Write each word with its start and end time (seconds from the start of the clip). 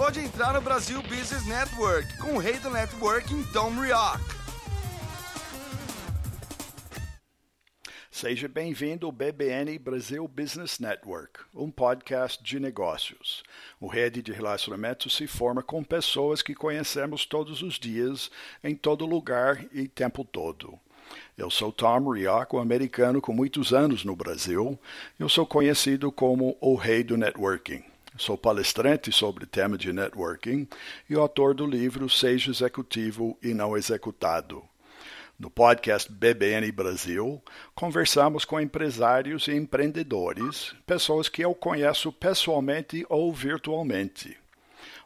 Pode 0.00 0.18
entrar 0.18 0.54
no 0.54 0.62
Brasil 0.62 1.02
Business 1.02 1.46
Network 1.46 2.16
com 2.16 2.36
o 2.36 2.38
rei 2.38 2.58
do 2.58 2.70
networking, 2.70 3.44
Tom 3.52 3.68
Rioch. 3.78 4.18
Seja 8.10 8.48
bem-vindo 8.48 9.04
ao 9.04 9.12
BBN 9.12 9.78
Brasil 9.78 10.26
Business 10.26 10.78
Network, 10.78 11.40
um 11.54 11.70
podcast 11.70 12.42
de 12.42 12.58
negócios. 12.58 13.42
O 13.78 13.88
rede 13.88 14.22
de 14.22 14.32
relacionamentos 14.32 15.14
se 15.14 15.26
forma 15.26 15.62
com 15.62 15.84
pessoas 15.84 16.40
que 16.40 16.54
conhecemos 16.54 17.26
todos 17.26 17.60
os 17.60 17.78
dias, 17.78 18.30
em 18.64 18.74
todo 18.74 19.04
lugar 19.04 19.66
e 19.70 19.86
tempo 19.86 20.24
todo. 20.24 20.80
Eu 21.36 21.50
sou 21.50 21.70
Tom 21.70 22.10
Rioch, 22.10 22.56
um 22.56 22.58
americano 22.58 23.20
com 23.20 23.34
muitos 23.34 23.74
anos 23.74 24.02
no 24.02 24.16
Brasil. 24.16 24.78
Eu 25.18 25.28
sou 25.28 25.44
conhecido 25.44 26.10
como 26.10 26.56
o 26.58 26.74
rei 26.74 27.04
do 27.04 27.18
networking. 27.18 27.84
Sou 28.20 28.36
palestrante 28.36 29.10
sobre 29.10 29.46
tema 29.46 29.78
de 29.78 29.94
networking 29.94 30.68
e 31.08 31.14
autor 31.14 31.54
do 31.54 31.66
livro 31.66 32.06
Seja 32.10 32.50
Executivo 32.50 33.34
e 33.42 33.54
Não 33.54 33.74
Executado. 33.74 34.62
No 35.38 35.48
podcast 35.48 36.12
BBN 36.12 36.70
Brasil, 36.70 37.42
conversamos 37.74 38.44
com 38.44 38.60
empresários 38.60 39.48
e 39.48 39.52
empreendedores, 39.52 40.74
pessoas 40.84 41.30
que 41.30 41.42
eu 41.42 41.54
conheço 41.54 42.12
pessoalmente 42.12 43.06
ou 43.08 43.32
virtualmente. 43.32 44.36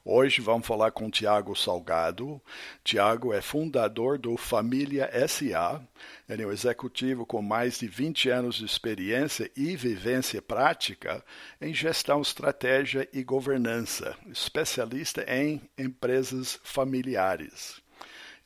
Hoje 0.07 0.43
vamos 0.43 0.67
falar 0.67 0.91
com 0.91 1.09
Tiago 1.09 1.57
Salgado. 1.57 2.39
Tiago 2.85 3.33
é 3.33 3.41
fundador 3.41 4.19
do 4.19 4.37
Família 4.37 5.11
SA. 5.27 5.81
Ele 6.29 6.43
é 6.43 6.47
um 6.47 6.53
executivo 6.53 7.25
com 7.25 7.41
mais 7.41 7.79
de 7.79 7.89
20 7.89 8.29
anos 8.29 8.57
de 8.57 8.67
experiência 8.67 9.51
e 9.57 9.75
vivência 9.75 10.43
prática 10.43 11.25
em 11.59 11.73
gestão, 11.73 12.21
estratégia 12.21 13.09
e 13.15 13.25
governança, 13.25 14.15
especialista 14.27 15.25
em 15.27 15.63
empresas 15.79 16.61
familiares. 16.63 17.83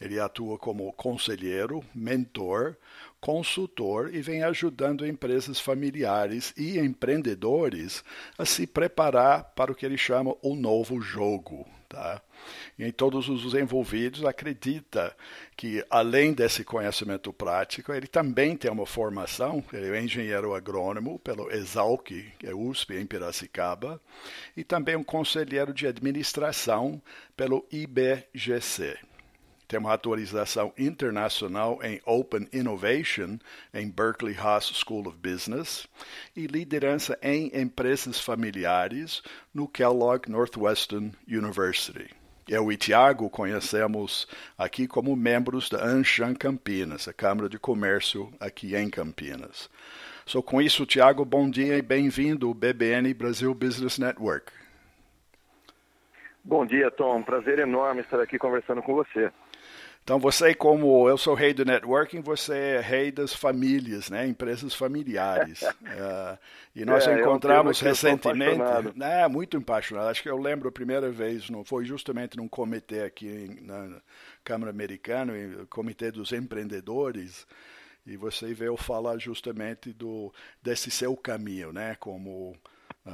Ele 0.00 0.20
atua 0.20 0.56
como 0.58 0.92
conselheiro, 0.92 1.84
mentor, 1.92 2.76
consultor 3.20 4.14
e 4.14 4.20
vem 4.20 4.42
ajudando 4.42 5.06
empresas 5.06 5.60
familiares 5.60 6.52
e 6.56 6.78
empreendedores 6.78 8.04
a 8.36 8.44
se 8.44 8.66
preparar 8.66 9.52
para 9.54 9.72
o 9.72 9.74
que 9.74 9.84
ele 9.84 9.98
chama 9.98 10.34
o 10.42 10.54
novo 10.54 11.00
jogo. 11.00 11.66
Tá? 11.88 12.20
E 12.78 12.84
em 12.84 12.92
todos 12.92 13.30
os 13.30 13.54
envolvidos 13.54 14.22
acredita 14.22 15.16
que 15.56 15.82
além 15.88 16.34
desse 16.34 16.62
conhecimento 16.62 17.32
prático, 17.32 17.94
ele 17.94 18.06
também 18.06 18.56
tem 18.58 18.70
uma 18.70 18.84
formação, 18.84 19.64
ele 19.72 19.96
é 19.96 20.02
engenheiro 20.02 20.54
agrônomo 20.54 21.18
pelo 21.18 21.50
Exalc, 21.50 22.06
que 22.38 22.46
é 22.46 22.54
USP 22.54 22.94
em 22.94 23.06
Piracicaba, 23.06 23.98
e 24.54 24.62
também 24.62 24.96
um 24.96 25.04
conselheiro 25.04 25.72
de 25.72 25.86
administração 25.86 27.00
pelo 27.34 27.66
IBGC. 27.72 28.98
Tem 29.68 29.78
uma 29.78 29.92
atualização 29.92 30.72
internacional 30.78 31.78
em 31.82 32.00
Open 32.06 32.48
Innovation 32.54 33.38
em 33.74 33.90
Berkeley 33.90 34.34
Haas 34.34 34.64
School 34.64 35.06
of 35.06 35.18
Business 35.18 35.86
e 36.34 36.46
liderança 36.46 37.18
em 37.22 37.50
empresas 37.54 38.18
familiares 38.18 39.22
no 39.52 39.68
Kellogg 39.68 40.26
Northwestern 40.26 41.12
University. 41.28 42.08
Eu 42.48 42.72
e 42.72 42.78
Tiago 42.78 43.28
conhecemos 43.28 44.26
aqui 44.56 44.86
como 44.86 45.14
membros 45.14 45.68
da 45.68 45.84
Anshan 45.84 46.34
Campinas, 46.34 47.06
a 47.06 47.12
Câmara 47.12 47.46
de 47.46 47.58
Comércio 47.58 48.32
aqui 48.40 48.74
em 48.74 48.88
Campinas. 48.88 49.68
So, 50.24 50.42
com 50.42 50.62
isso, 50.62 50.86
Tiago, 50.86 51.26
bom 51.26 51.50
dia 51.50 51.76
e 51.76 51.82
bem-vindo 51.82 52.48
ao 52.48 52.54
BBN 52.54 53.12
Brasil 53.12 53.52
Business 53.52 53.98
Network. 53.98 54.50
Bom 56.42 56.64
dia, 56.64 56.90
Tom. 56.90 57.22
Prazer 57.22 57.58
enorme 57.58 58.00
estar 58.00 58.18
aqui 58.18 58.38
conversando 58.38 58.82
com 58.82 58.94
você. 58.94 59.30
Então, 60.08 60.18
você, 60.18 60.54
como 60.54 61.06
eu 61.06 61.18
sou 61.18 61.34
rei 61.34 61.52
do 61.52 61.66
networking, 61.66 62.22
você 62.22 62.54
é 62.54 62.80
rei 62.80 63.12
das 63.12 63.34
famílias, 63.34 64.08
né? 64.08 64.26
empresas 64.26 64.72
familiares. 64.72 65.60
uh, 65.60 66.38
e 66.74 66.82
nós 66.82 67.06
é, 67.06 67.20
encontramos 67.20 67.78
recentemente. 67.78 68.58
É, 69.02 69.28
muito 69.28 69.58
apaixonado. 69.58 70.08
Acho 70.08 70.22
que 70.22 70.30
eu 70.30 70.38
lembro 70.38 70.66
a 70.66 70.72
primeira 70.72 71.10
vez, 71.10 71.50
não 71.50 71.62
foi 71.62 71.84
justamente 71.84 72.38
num 72.38 72.48
comitê 72.48 73.02
aqui 73.02 73.60
na 73.60 74.00
Câmara 74.42 74.70
Americana, 74.70 75.34
o 75.60 75.66
Comitê 75.66 76.10
dos 76.10 76.32
Empreendedores. 76.32 77.46
E 78.06 78.16
você 78.16 78.54
veio 78.54 78.78
falar 78.78 79.18
justamente 79.18 79.92
do, 79.92 80.32
desse 80.62 80.90
seu 80.90 81.14
caminho, 81.18 81.70
né? 81.70 81.94
Como 82.00 82.56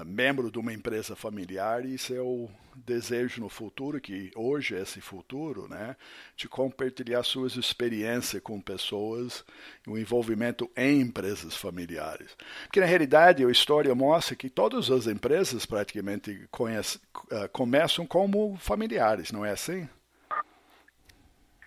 membro 0.03 0.50
de 0.50 0.59
uma 0.59 0.72
empresa 0.72 1.15
familiar 1.15 1.84
e 1.84 1.99
seu 1.99 2.50
desejo 2.75 3.41
no 3.41 3.49
futuro, 3.49 4.00
que 4.00 4.31
hoje 4.34 4.75
é 4.75 4.81
esse 4.81 5.00
futuro, 5.00 5.69
né, 5.69 5.94
de 6.37 6.49
compartilhar 6.49 7.22
suas 7.22 7.56
experiências 7.56 8.43
com 8.43 8.60
pessoas, 8.60 9.44
o 9.87 9.99
envolvimento 9.99 10.71
em 10.77 11.00
empresas 11.00 11.54
familiares. 11.54 12.37
Porque 12.65 12.81
na 12.81 12.87
realidade 12.87 13.44
a 13.44 13.50
história 13.50 13.94
mostra 13.94 14.34
que 14.34 14.50
todas 14.50 14.91
as 14.91 15.06
empresas 15.06 15.66
praticamente 15.66 16.49
conhece, 16.50 16.99
uh, 17.31 17.49
começam 17.53 18.06
como 18.06 18.56
familiares, 18.56 19.31
não 19.31 19.44
é 19.44 19.50
assim? 19.50 19.88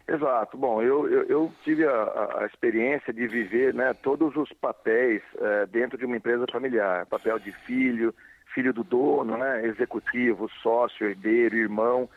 Exato. 0.07 0.57
Bom, 0.57 0.81
eu, 0.81 1.09
eu, 1.09 1.23
eu 1.23 1.51
tive 1.63 1.85
a, 1.85 2.39
a, 2.39 2.45
experiência 2.45 3.11
de 3.11 3.27
viver 3.27 3.73
né, 3.73 3.93
todos 3.93 4.35
os 4.37 4.51
papéis 4.53 5.21
é, 5.39 5.65
dentro 5.65 5.97
de 5.97 6.05
uma 6.05 6.15
empresa 6.15 6.45
familiar. 6.49 7.05
Papel 7.07 7.37
de 7.39 7.51
filho, 7.51 8.15
filho 8.53 8.73
do 8.73 8.83
dono, 8.83 9.37
né, 9.37 9.65
executivo, 9.65 10.49
sócio, 10.61 11.05
herdeiro, 11.05 11.57
irmão. 11.57 12.09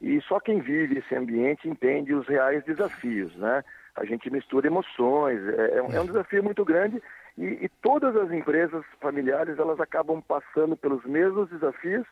E 0.00 0.20
só 0.22 0.38
quem 0.38 0.60
vive 0.60 0.98
esse 0.98 1.14
ambiente 1.14 1.68
entende 1.68 2.14
os 2.14 2.26
reais 2.28 2.62
desafios, 2.64 3.34
né? 3.36 3.64
A 3.96 4.04
gente 4.04 4.30
mistura 4.30 4.68
emoções, 4.68 5.40
é, 5.48 5.78
é 5.78 5.82
um, 5.82 5.92
é 5.92 6.00
um 6.00 6.06
desafio 6.06 6.44
muito 6.44 6.64
grande 6.64 7.02
e, 7.36 7.44
e 7.64 7.68
todas 7.82 8.14
as 8.14 8.30
empresas 8.30 8.84
familiares 9.00 9.58
elas 9.58 9.80
acabam 9.80 10.20
passando 10.20 10.76
pelos 10.76 11.04
mesmos 11.04 11.48
desafios, 11.50 12.06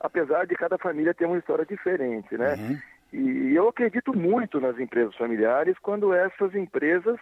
apesar 0.00 0.46
de 0.46 0.56
cada 0.56 0.76
família 0.78 1.14
ter 1.14 1.26
uma 1.26 1.38
história 1.38 1.64
diferente, 1.64 2.36
né? 2.36 2.54
Uhum. 2.54 2.78
E 3.12 3.54
eu 3.54 3.68
acredito 3.68 4.16
muito 4.16 4.60
nas 4.60 4.78
empresas 4.78 5.14
familiares 5.16 5.76
quando 5.80 6.12
essas 6.12 6.54
empresas 6.54 7.18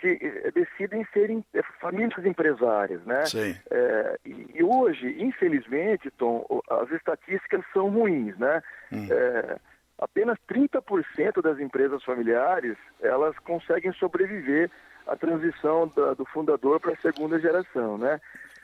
se, 0.00 0.18
eh, 0.20 0.50
decidem 0.52 1.06
serem 1.12 1.44
eh, 1.54 1.62
famílias 1.80 2.24
empresárias, 2.24 3.04
né? 3.04 3.26
Sim. 3.26 3.54
É, 3.70 4.18
e, 4.24 4.62
hoje, 4.62 5.16
infelizmente, 5.22 6.10
Tom, 6.12 6.44
as 6.68 6.90
estatísticas 6.90 7.62
são 7.72 7.90
ruins, 7.90 8.36
né? 8.38 8.62
Hum. 8.90 9.06
É, 9.10 9.56
apenas 9.98 10.38
30% 10.48 11.42
das 11.42 11.60
empresas 11.60 12.02
familiares 12.02 12.76
elas 13.00 13.38
conseguem 13.40 13.92
sobreviver 13.92 14.70
à 15.06 15.14
transição 15.14 15.88
da, 15.94 16.14
do 16.14 16.24
fundador 16.24 16.80
para 16.80 16.92
a 16.92 16.96
segunda 16.96 17.38
geração, 17.38 17.98
né? 17.98 18.20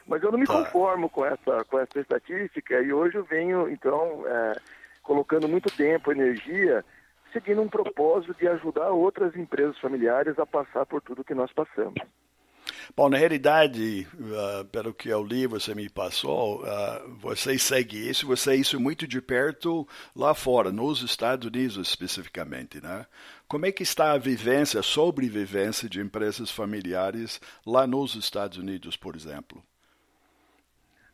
Mas 0.07 0.23
eu 0.23 0.31
não 0.31 0.39
me 0.39 0.47
tá. 0.47 0.55
conformo 0.55 1.11
com 1.11 1.27
essa, 1.27 1.65
com 1.65 1.79
essa 1.79 2.01
estatística 2.01 2.81
e 2.81 2.93
hoje 2.93 3.17
eu 3.17 3.25
venho, 3.25 3.69
então, 3.69 4.25
é, 4.27 4.57
colocando 5.07 5.49
muito 5.49 5.71
tempo, 5.75 6.11
energia, 6.11 6.85
seguindo 7.33 7.63
um 7.63 7.69
propósito 7.69 8.35
de 8.35 8.49
ajudar 8.49 8.91
outras 8.91 9.37
empresas 9.37 9.79
familiares 9.79 10.37
a 10.39 10.45
passar 10.45 10.85
por 10.85 11.01
tudo 11.01 11.25
que 11.25 11.35
nós 11.35 11.53
passamos. 11.53 12.03
Bom, 12.97 13.09
na 13.09 13.17
realidade, 13.17 14.07
uh, 14.15 14.65
pelo 14.67 14.93
que 14.93 15.09
eu 15.09 15.23
li, 15.23 15.47
você 15.47 15.75
me 15.75 15.89
passou, 15.89 16.63
uh, 16.63 17.17
você 17.21 17.57
segue 17.59 18.09
isso, 18.09 18.27
você 18.27 18.53
é 18.53 18.57
isso 18.57 18.81
muito 18.81 19.07
de 19.07 19.21
perto 19.21 19.87
lá 20.15 20.35
fora, 20.35 20.73
nos 20.73 21.03
Estados 21.03 21.47
Unidos 21.47 21.77
especificamente, 21.77 22.81
né? 22.83 23.07
Como 23.47 23.67
é 23.67 23.73
que 23.73 23.85
está 23.85 24.13
a 24.13 24.19
vivência, 24.19 24.81
a 24.81 24.83
sobrevivência 24.83 25.89
de 25.89 26.01
empresas 26.01 26.51
familiares 26.51 27.41
lá 27.65 27.87
nos 27.87 28.17
Estados 28.17 28.59
Unidos, 28.59 28.97
por 28.97 29.15
exemplo? 29.15 29.63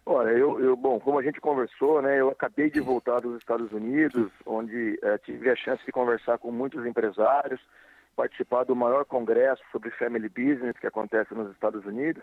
Olha, 0.05 0.31
eu, 0.31 0.61
eu, 0.61 0.77
bom, 0.77 0.99
como 0.99 1.19
a 1.19 1.23
gente 1.23 1.41
conversou, 1.41 2.03
né, 2.03 2.21
eu 2.21 2.29
acabei 2.29 2.69
de 2.69 2.81
voltar 2.81 3.21
dos 3.21 3.39
Estados 3.39 3.71
Unidos, 3.73 4.31
onde 4.45 4.99
eh, 5.01 5.19
tive 5.19 5.49
a 5.49 5.55
chance 5.55 5.85
de 5.87 5.93
conversar 5.93 6.39
com 6.39 6.51
muitos 6.51 6.85
empresários, 6.85 7.61
participar 8.17 8.65
do 8.65 8.75
maior 8.75 9.05
congresso 9.05 9.63
sobre 9.71 9.91
family 9.93 10.29
business 10.29 10.77
que 10.79 10.89
acontece 10.89 11.33
nos 11.35 11.53
Estados 11.53 11.85
Unidos. 11.87 12.23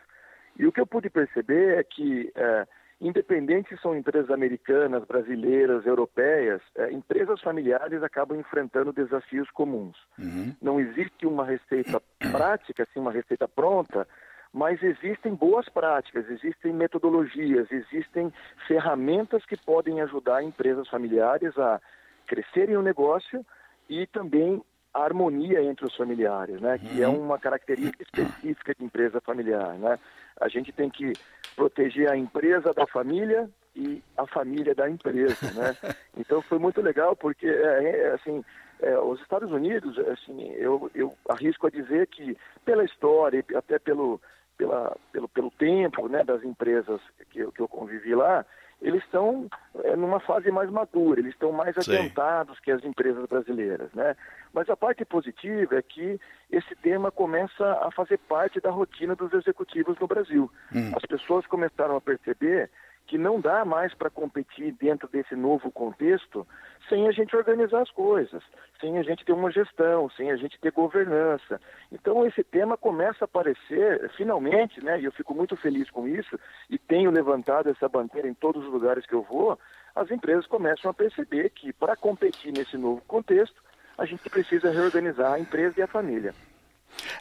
E 0.58 0.68
o 0.68 0.72
que 0.74 0.82
eu 0.82 0.86
pude 0.86 1.10
perceber 1.10 1.78
é 1.78 1.84
que 1.84 2.32
eh, 2.36 2.68
Independente 3.02 3.70
se 3.70 3.82
são 3.82 3.96
empresas 3.96 4.30
americanas, 4.30 5.06
brasileiras, 5.06 5.86
europeias, 5.86 6.62
é, 6.76 6.92
empresas 6.92 7.40
familiares 7.42 8.04
acabam 8.04 8.38
enfrentando 8.38 8.92
desafios 8.92 9.50
comuns. 9.52 9.96
Uhum. 10.18 10.54
Não 10.62 10.82
existe 10.82 11.26
uma 11.26 11.46
receita 11.46 12.02
prática, 12.32 12.84
assim, 12.84 13.00
uma 13.00 13.12
receita 13.12 13.48
pronta, 13.48 14.06
mas 14.54 14.82
existem 14.82 15.34
boas 15.34 15.70
práticas, 15.70 16.30
existem 16.30 16.74
metodologias, 16.74 17.72
existem 17.72 18.34
ferramentas 18.68 19.46
que 19.46 19.56
podem 19.56 20.02
ajudar 20.02 20.44
empresas 20.44 20.88
familiares 20.88 21.58
a 21.58 21.80
crescerem 22.26 22.78
o 22.78 22.82
negócio 22.82 23.46
e 23.88 24.08
também 24.08 24.62
a 24.94 25.04
harmonia 25.04 25.62
entre 25.62 25.86
os 25.86 25.96
familiares, 25.96 26.60
né? 26.60 26.80
Que 26.80 27.02
é 27.02 27.08
uhum. 27.08 27.24
uma 27.24 27.38
característica 27.38 28.04
específica 28.04 28.74
de 28.78 28.84
empresa 28.84 29.22
familiar, 29.22 29.78
né? 29.78 30.00
A 30.40 30.48
gente 30.48 30.72
tem 30.72 30.90
que 30.90 31.14
proteger 31.56 32.10
a 32.10 32.18
empresa 32.18 32.74
da 32.74 32.88
família 32.88 33.50
e 33.76 34.02
a 34.18 34.26
família 34.26 34.74
da 34.74 34.90
empresa, 34.90 35.52
né? 35.54 35.76
Então 36.18 36.42
foi 36.42 36.60
muito 36.60 36.82
legal 36.82 37.16
porque 37.16 37.48
é, 37.48 38.08
é, 38.08 38.12
assim 38.14 38.44
é, 38.82 38.98
os 39.00 39.22
Estados 39.22 39.52
Unidos, 39.52 39.98
assim, 40.00 40.52
eu, 40.54 40.90
eu 40.96 41.14
arrisco 41.30 41.68
a 41.68 41.70
dizer 41.70 42.08
que 42.08 42.38
pela 42.66 42.84
história 42.84 43.44
e 43.50 43.56
até 43.56 43.78
pelo 43.78 44.20
pela, 44.60 44.96
pelo, 45.14 45.30
pelo 45.30 45.50
tempo, 45.52 46.10
né, 46.10 46.22
das 46.24 46.44
empresas 46.44 47.00
que, 47.32 47.50
que 47.50 47.62
eu 47.62 47.68
convivi 47.68 48.14
lá, 48.14 48.46
eles 48.82 49.02
estão 49.04 49.48
é, 49.84 49.96
numa 49.96 50.20
fase 50.20 50.52
mais 50.52 50.70
madura, 50.70 51.20
eles 51.20 51.34
estão 51.34 51.52
mais 51.52 51.74
Sim. 51.80 51.96
adiantados 51.96 52.60
que 52.60 52.72
as 52.72 52.84
empresas 52.84 53.26
brasileiras, 53.26 53.92
né? 53.94 54.16
Mas 54.54 54.70
a 54.70 54.76
parte 54.76 55.04
positiva 55.06 55.78
é 55.78 55.82
que 55.82 56.20
esse 56.52 56.76
tema 56.76 57.10
começa 57.12 57.66
a 57.82 57.92
fazer 57.92 58.18
parte 58.20 58.60
da 58.60 58.70
rotina 58.70 59.16
dos 59.16 59.34
executivos 59.34 59.98
no 60.00 60.08
Brasil. 60.08 60.52
Hum. 60.74 60.92
As 60.96 61.06
pessoas 61.06 61.46
começaram 61.48 61.96
a 61.96 62.02
perceber 62.02 62.70
que 63.10 63.18
não 63.18 63.42
dá 63.42 63.66
mais 63.66 63.92
para 63.96 64.08
competir 64.08 64.72
dentro 64.74 65.08
desse 65.08 65.36
novo 65.36 65.72
contexto 65.72 66.46
sem 66.88 67.08
a 67.08 67.12
gente 67.12 67.36
organizar 67.36 67.82
as 67.82 67.90
coisas, 67.90 68.44
sem 68.80 69.00
a 69.00 69.02
gente 69.02 69.26
ter 69.26 69.34
uma 69.34 69.52
gestão, 69.52 70.08
sem 70.12 70.32
a 70.32 70.36
gente 70.36 70.60
ter 70.60 70.72
governança. 70.72 71.60
Então 71.92 72.24
esse 72.28 72.44
tema 72.44 72.78
começa 72.78 73.24
a 73.24 73.26
aparecer 73.26 74.12
finalmente, 74.16 74.84
né? 74.84 75.02
E 75.02 75.06
eu 75.06 75.12
fico 75.12 75.34
muito 75.34 75.58
feliz 75.58 75.90
com 75.90 76.08
isso 76.08 76.40
e 76.70 76.78
tenho 76.78 77.10
levantado 77.10 77.70
essa 77.70 77.90
bandeira 77.90 78.28
em 78.28 78.34
todos 78.36 78.64
os 78.64 78.72
lugares 78.72 79.08
que 79.08 79.16
eu 79.16 79.24
vou. 79.24 79.58
As 79.96 80.12
empresas 80.12 80.46
começam 80.46 80.92
a 80.92 80.94
perceber 80.94 81.50
que 81.50 81.74
para 81.74 81.96
competir 81.96 82.54
nesse 82.54 82.78
novo 82.78 83.02
contexto 83.08 83.60
a 83.98 84.06
gente 84.06 84.30
precisa 84.30 84.70
reorganizar 84.70 85.34
a 85.34 85.40
empresa 85.40 85.80
e 85.80 85.82
a 85.82 85.88
família. 85.88 86.36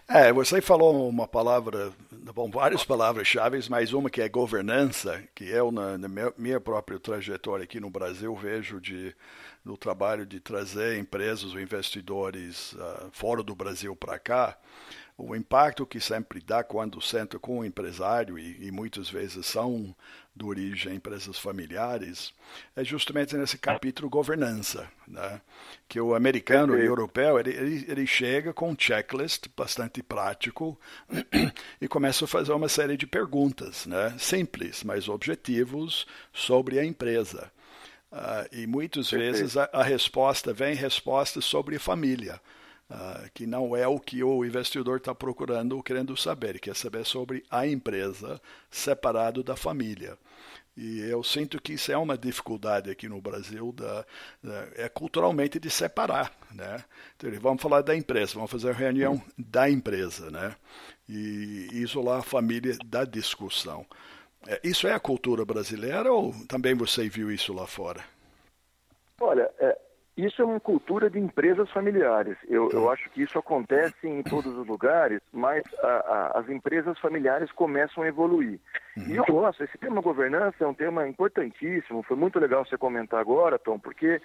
É, 0.06 0.32
você 0.32 0.60
falou 0.60 1.08
uma 1.08 1.26
palavra, 1.26 1.90
bom, 2.34 2.50
várias 2.50 2.84
palavras-chave, 2.84 3.58
mas 3.68 3.92
uma 3.92 4.10
que 4.10 4.20
é 4.20 4.28
governança, 4.28 5.22
que 5.34 5.44
eu, 5.44 5.70
na, 5.70 5.98
na 5.98 6.08
minha 6.36 6.60
própria 6.60 6.98
trajetória 6.98 7.64
aqui 7.64 7.80
no 7.80 7.90
Brasil, 7.90 8.34
vejo 8.34 8.80
de, 8.80 9.14
no 9.64 9.76
trabalho 9.76 10.26
de 10.26 10.40
trazer 10.40 10.98
empresas 10.98 11.54
ou 11.54 11.60
investidores 11.60 12.72
uh, 12.72 13.08
fora 13.12 13.42
do 13.42 13.54
Brasil 13.54 13.94
para 13.94 14.18
cá, 14.18 14.58
o 15.18 15.34
impacto 15.34 15.84
que 15.84 15.98
sempre 15.98 16.40
dá 16.40 16.62
quando 16.62 17.02
senta 17.02 17.40
com 17.40 17.58
o 17.58 17.64
empresário, 17.64 18.38
e, 18.38 18.68
e 18.68 18.70
muitas 18.70 19.10
vezes 19.10 19.44
são 19.46 19.92
de 20.34 20.44
origem 20.44 20.94
empresas 20.94 21.36
familiares, 21.36 22.32
é 22.76 22.84
justamente 22.84 23.36
nesse 23.36 23.58
capítulo 23.58 24.08
governança, 24.08 24.88
né? 25.08 25.40
que 25.88 26.00
o 26.00 26.14
americano 26.14 26.78
e 26.78 26.82
o 26.82 26.84
europeu, 26.84 27.36
ele, 27.36 27.50
ele, 27.50 27.84
ele 27.88 28.06
chega 28.06 28.52
com 28.52 28.70
um 28.70 28.76
checklist 28.78 29.48
bastante 29.56 30.04
prático 30.04 30.78
e 31.82 31.88
começa 31.88 32.24
a 32.24 32.28
fazer 32.28 32.52
uma 32.52 32.68
série 32.68 32.96
de 32.96 33.06
perguntas, 33.06 33.86
né? 33.86 34.14
simples, 34.20 34.84
mas 34.84 35.08
objetivos 35.08 36.06
sobre 36.32 36.78
a 36.78 36.84
empresa. 36.84 37.50
Uh, 38.12 38.48
e 38.52 38.66
muitas 38.68 39.10
vezes 39.10 39.56
a, 39.56 39.68
a 39.72 39.82
resposta 39.82 40.52
vem 40.52 40.74
resposta 40.74 41.40
sobre 41.40 41.76
família. 41.78 42.40
Uh, 42.90 43.28
que 43.34 43.46
não 43.46 43.76
é 43.76 43.86
o 43.86 44.00
que 44.00 44.24
o 44.24 44.42
investidor 44.46 44.96
está 44.96 45.14
procurando 45.14 45.76
ou 45.76 45.82
querendo 45.82 46.16
saber, 46.16 46.58
quer 46.58 46.74
saber 46.74 47.04
sobre 47.04 47.44
a 47.50 47.66
empresa 47.66 48.40
separado 48.70 49.42
da 49.42 49.56
família. 49.56 50.16
E 50.74 51.00
eu 51.00 51.22
sinto 51.24 51.60
que 51.60 51.72
isso 51.72 51.90
é 51.90 51.98
uma 51.98 52.16
dificuldade 52.16 52.88
aqui 52.88 53.08
no 53.08 53.20
Brasil, 53.20 53.72
da, 53.72 54.06
da, 54.42 54.68
é 54.76 54.88
culturalmente 54.88 55.58
de 55.58 55.68
separar. 55.68 56.32
Né? 56.52 56.82
Então, 57.16 57.30
vamos 57.40 57.60
falar 57.60 57.82
da 57.82 57.96
empresa, 57.96 58.34
vamos 58.34 58.50
fazer 58.50 58.70
a 58.70 58.72
reunião 58.72 59.20
da 59.36 59.68
empresa, 59.68 60.30
né? 60.30 60.54
e 61.08 61.68
isolar 61.72 62.20
a 62.20 62.22
família 62.22 62.76
da 62.84 63.04
discussão. 63.04 63.84
É, 64.46 64.60
isso 64.62 64.86
é 64.86 64.92
a 64.92 65.00
cultura 65.00 65.44
brasileira 65.44 66.12
ou 66.12 66.32
também 66.46 66.74
você 66.74 67.08
viu 67.08 67.30
isso 67.30 67.52
lá 67.52 67.66
fora? 67.66 68.04
Olha, 69.20 69.50
é, 69.58 69.77
isso 70.18 70.42
é 70.42 70.44
uma 70.44 70.58
cultura 70.58 71.08
de 71.08 71.18
empresas 71.18 71.70
familiares. 71.70 72.36
Eu, 72.48 72.68
eu 72.72 72.90
acho 72.90 73.08
que 73.10 73.22
isso 73.22 73.38
acontece 73.38 74.08
em 74.08 74.20
todos 74.22 74.52
os 74.56 74.66
lugares, 74.66 75.20
mas 75.32 75.62
a, 75.80 75.86
a, 75.86 76.40
as 76.40 76.48
empresas 76.48 76.98
familiares 76.98 77.52
começam 77.52 78.02
a 78.02 78.08
evoluir. 78.08 78.58
Uhum. 78.96 79.08
E 79.08 79.16
eu 79.16 79.24
gosto, 79.24 79.62
esse 79.62 79.78
tema 79.78 80.00
governança 80.00 80.64
é 80.64 80.66
um 80.66 80.74
tema 80.74 81.06
importantíssimo. 81.06 82.02
Foi 82.02 82.16
muito 82.16 82.40
legal 82.40 82.64
você 82.64 82.76
comentar 82.76 83.20
agora, 83.20 83.60
Tom, 83.60 83.78
porque 83.78 84.20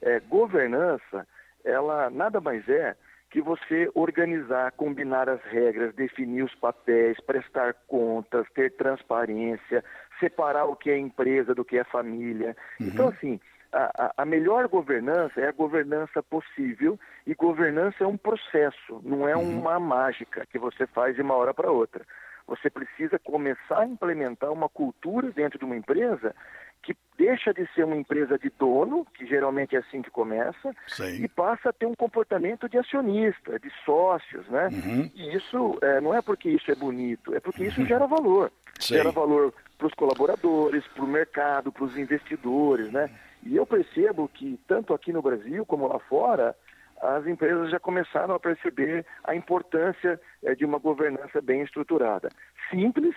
é, 0.00 0.18
governança, 0.20 1.26
ela 1.62 2.08
nada 2.08 2.40
mais 2.40 2.66
é 2.66 2.96
que 3.30 3.42
você 3.42 3.90
organizar, 3.94 4.72
combinar 4.72 5.28
as 5.28 5.42
regras, 5.42 5.94
definir 5.94 6.42
os 6.44 6.54
papéis, 6.54 7.20
prestar 7.20 7.74
contas, 7.86 8.46
ter 8.54 8.72
transparência, 8.76 9.84
separar 10.20 10.64
o 10.66 10.76
que 10.76 10.88
é 10.88 10.96
empresa 10.96 11.54
do 11.54 11.64
que 11.64 11.76
é 11.76 11.84
família. 11.84 12.56
Uhum. 12.80 12.86
Então, 12.86 13.08
assim, 13.08 13.40
a, 13.74 14.14
a, 14.18 14.24
melhor 14.24 14.68
governança 14.68 15.40
é 15.40 15.48
a 15.48 15.52
governança 15.52 16.22
possível 16.22 16.98
e 17.26 17.34
governança 17.34 18.04
é 18.04 18.06
um 18.06 18.16
processo, 18.16 19.00
não 19.02 19.28
é 19.28 19.36
uhum. 19.36 19.58
uma 19.58 19.80
mágica 19.80 20.46
que 20.46 20.58
você 20.58 20.86
faz 20.86 21.16
de 21.16 21.22
uma 21.22 21.34
hora 21.34 21.52
para 21.52 21.70
outra. 21.70 22.04
Você 22.46 22.68
precisa 22.70 23.18
começar 23.18 23.80
a 23.80 23.86
implementar 23.86 24.52
uma 24.52 24.68
cultura 24.68 25.30
dentro 25.30 25.58
de 25.58 25.64
uma 25.64 25.76
empresa 25.76 26.34
que 26.82 26.94
deixa 27.16 27.52
de 27.52 27.66
ser 27.74 27.84
uma 27.84 27.96
empresa 27.96 28.38
de 28.38 28.50
dono, 28.50 29.06
que 29.14 29.26
geralmente 29.26 29.74
é 29.74 29.78
assim 29.78 30.02
que 30.02 30.10
começa, 30.10 30.74
Sim. 30.86 31.24
e 31.24 31.28
passa 31.28 31.70
a 31.70 31.72
ter 31.72 31.86
um 31.86 31.94
comportamento 31.94 32.68
de 32.68 32.76
acionista, 32.76 33.58
de 33.58 33.70
sócios, 33.84 34.46
né? 34.48 34.68
Uhum. 34.70 35.10
E 35.14 35.34
isso 35.34 35.78
é, 35.80 36.00
não 36.02 36.14
é 36.14 36.20
porque 36.20 36.50
isso 36.50 36.70
é 36.70 36.74
bonito, 36.74 37.34
é 37.34 37.40
porque 37.40 37.64
isso 37.64 37.80
uhum. 37.80 37.86
gera 37.86 38.06
valor. 38.06 38.52
Sim. 38.78 38.96
Gera 38.96 39.10
valor 39.10 39.54
para 39.78 39.86
os 39.86 39.94
colaboradores, 39.94 40.86
para 40.88 41.04
o 41.04 41.08
mercado, 41.08 41.72
para 41.72 41.84
os 41.84 41.96
investidores, 41.96 42.92
né? 42.92 43.08
E 43.44 43.56
eu 43.56 43.66
percebo 43.66 44.28
que, 44.28 44.58
tanto 44.66 44.94
aqui 44.94 45.12
no 45.12 45.22
Brasil 45.22 45.66
como 45.66 45.86
lá 45.86 45.98
fora, 45.98 46.56
as 47.00 47.26
empresas 47.26 47.70
já 47.70 47.78
começaram 47.78 48.34
a 48.34 48.40
perceber 48.40 49.04
a 49.22 49.34
importância 49.34 50.20
é, 50.42 50.54
de 50.54 50.64
uma 50.64 50.78
governança 50.78 51.40
bem 51.40 51.62
estruturada. 51.62 52.30
Simples, 52.70 53.14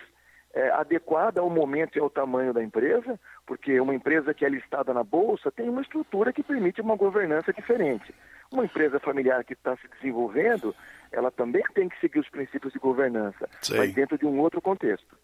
é, 0.54 0.70
adequada 0.72 1.40
ao 1.40 1.50
momento 1.50 1.98
e 1.98 2.02
ao 2.02 2.10
tamanho 2.10 2.54
da 2.54 2.64
empresa, 2.64 3.20
porque 3.46 3.80
uma 3.80 3.96
empresa 3.96 4.34
que 4.34 4.44
é 4.44 4.50
listada 4.50 4.94
na 4.94 5.04
bolsa 5.04 5.52
tem 5.52 5.70
uma 5.70 5.82
estrutura 5.82 6.34
que 6.34 6.44
permite 6.44 6.82
uma 6.82 6.96
governança 6.96 7.54
diferente. 7.54 8.14
Uma 8.52 8.66
empresa 8.66 9.00
familiar 9.00 9.44
que 9.44 9.54
está 9.54 9.76
se 9.78 9.88
desenvolvendo, 9.88 10.76
ela 11.12 11.32
também 11.32 11.64
tem 11.74 11.88
que 11.88 12.00
seguir 12.00 12.20
os 12.20 12.30
princípios 12.30 12.74
de 12.74 12.80
governança, 12.80 13.48
Sim. 13.62 13.78
mas 13.78 13.94
dentro 13.94 14.18
de 14.18 14.26
um 14.26 14.40
outro 14.40 14.62
contexto. 14.62 15.18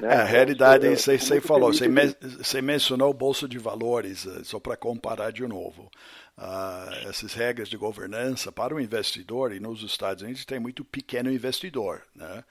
Né? 0.00 0.14
É, 0.14 0.16
a 0.16 0.24
realidade, 0.24 0.86
é, 0.86 0.94
você, 0.94 1.18
você 1.18 1.40
falou, 1.40 1.72
você, 1.72 1.88
me, 1.88 2.14
você 2.20 2.62
mencionou 2.62 3.10
o 3.10 3.14
Bolsa 3.14 3.48
de 3.48 3.58
Valores, 3.58 4.26
eh, 4.26 4.44
só 4.44 4.58
para 4.58 4.76
comparar 4.76 5.30
de 5.30 5.46
novo. 5.46 5.90
Uh, 6.38 7.08
essas 7.08 7.32
regras 7.32 7.66
de 7.66 7.78
governança 7.78 8.52
para 8.52 8.74
o 8.74 8.80
investidor, 8.80 9.52
e 9.54 9.60
nos 9.60 9.82
Estados 9.82 10.22
Unidos 10.22 10.44
tem 10.44 10.58
muito 10.58 10.84
pequeno 10.84 11.32
investidor, 11.32 12.02
né? 12.14 12.44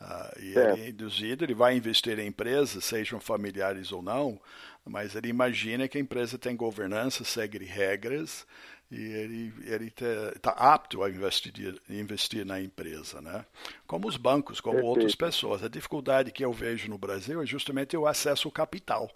Uh, 0.00 0.40
e 0.40 0.58
é. 0.58 0.72
ele 0.72 0.82
é 0.82 0.88
induzido, 0.90 1.44
ele 1.44 1.54
vai 1.54 1.76
investir 1.76 2.18
em 2.18 2.28
empresas, 2.28 2.84
sejam 2.84 3.18
familiares 3.18 3.90
ou 3.90 4.00
não, 4.00 4.40
mas 4.84 5.16
ele 5.16 5.28
imagina 5.28 5.88
que 5.88 5.98
a 5.98 6.00
empresa 6.00 6.38
tem 6.38 6.56
governança, 6.56 7.24
segue 7.24 7.64
regras, 7.64 8.46
e 8.92 9.00
ele 9.00 9.54
ele 9.64 9.86
está 9.86 10.50
apto 10.50 11.02
a 11.02 11.08
investir 11.08 11.52
investir 11.88 12.44
na 12.44 12.60
empresa, 12.60 13.22
né? 13.22 13.46
Como 13.86 14.06
os 14.06 14.18
bancos, 14.18 14.60
como 14.60 14.74
Perfeito. 14.74 14.90
outras 14.90 15.14
pessoas. 15.14 15.64
A 15.64 15.68
dificuldade 15.68 16.30
que 16.30 16.44
eu 16.44 16.52
vejo 16.52 16.90
no 16.90 16.98
Brasil 16.98 17.42
é 17.42 17.46
justamente 17.46 17.96
o 17.96 18.06
acesso 18.06 18.48
ao 18.48 18.52
capital. 18.52 19.10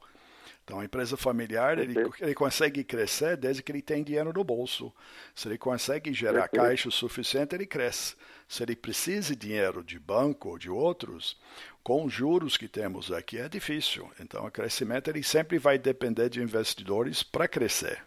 Então, 0.65 0.81
a 0.81 0.85
empresa 0.85 1.17
familiar, 1.17 1.79
ele, 1.79 1.95
ele, 2.21 2.35
consegue 2.35 2.83
crescer 2.83 3.37
desde 3.37 3.63
que 3.63 3.71
ele 3.71 3.83
tem 3.83 4.03
dinheiro 4.03 4.33
no 4.33 4.43
bolso. 4.43 4.93
Se 5.33 5.47
ele 5.47 5.57
consegue 5.57 6.13
gerar 6.13 6.49
Perfeito. 6.49 6.65
caixa 6.65 6.89
o 6.89 6.93
suficiente, 6.93 7.55
ele 7.55 7.67
cresce. 7.67 8.17
Se 8.49 8.65
ele 8.65 8.75
precisa 8.75 9.37
de 9.37 9.47
dinheiro 9.47 9.85
de 9.85 9.97
banco 9.97 10.49
ou 10.49 10.59
de 10.59 10.69
outros, 10.69 11.39
com 11.85 12.05
os 12.05 12.13
juros 12.13 12.57
que 12.57 12.67
temos 12.67 13.13
aqui, 13.13 13.39
é 13.39 13.49
difícil. 13.49 14.11
Então, 14.19 14.45
o 14.45 14.51
crescimento 14.51 15.09
ele 15.09 15.23
sempre 15.23 15.57
vai 15.57 15.79
depender 15.79 16.29
de 16.29 16.43
investidores 16.43 17.23
para 17.23 17.47
crescer, 17.47 18.03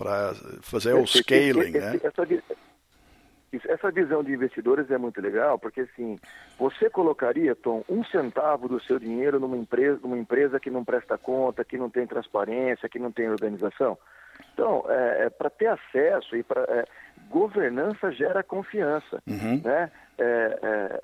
para 0.00 0.32
fazer 0.62 0.94
o 0.94 1.06
scaling, 1.06 1.72
né? 1.72 2.00
Essa 3.68 3.90
visão 3.90 4.24
de 4.24 4.32
investidores 4.32 4.90
é 4.90 4.96
muito 4.96 5.20
legal, 5.20 5.58
porque 5.58 5.82
assim, 5.82 6.18
você 6.58 6.88
colocaria, 6.88 7.54
Tom, 7.54 7.84
um 7.86 8.02
centavo 8.04 8.66
do 8.66 8.80
seu 8.80 8.98
dinheiro 8.98 9.38
numa 9.38 9.58
empresa, 9.58 9.98
numa 10.02 10.16
empresa 10.16 10.58
que 10.58 10.70
não 10.70 10.84
presta 10.84 11.18
conta, 11.18 11.64
que 11.64 11.76
não 11.76 11.90
tem 11.90 12.06
transparência, 12.06 12.88
que 12.88 12.98
não 12.98 13.12
tem 13.12 13.28
organização? 13.28 13.98
Então, 14.54 14.86
é, 14.88 15.26
é 15.26 15.30
para 15.30 15.50
ter 15.50 15.66
acesso 15.66 16.34
e 16.34 16.42
para 16.42 16.62
é, 16.62 16.84
governança 17.28 18.10
gera 18.10 18.42
confiança, 18.42 19.22
uhum. 19.28 19.60
né? 19.62 19.90
É, 20.16 20.58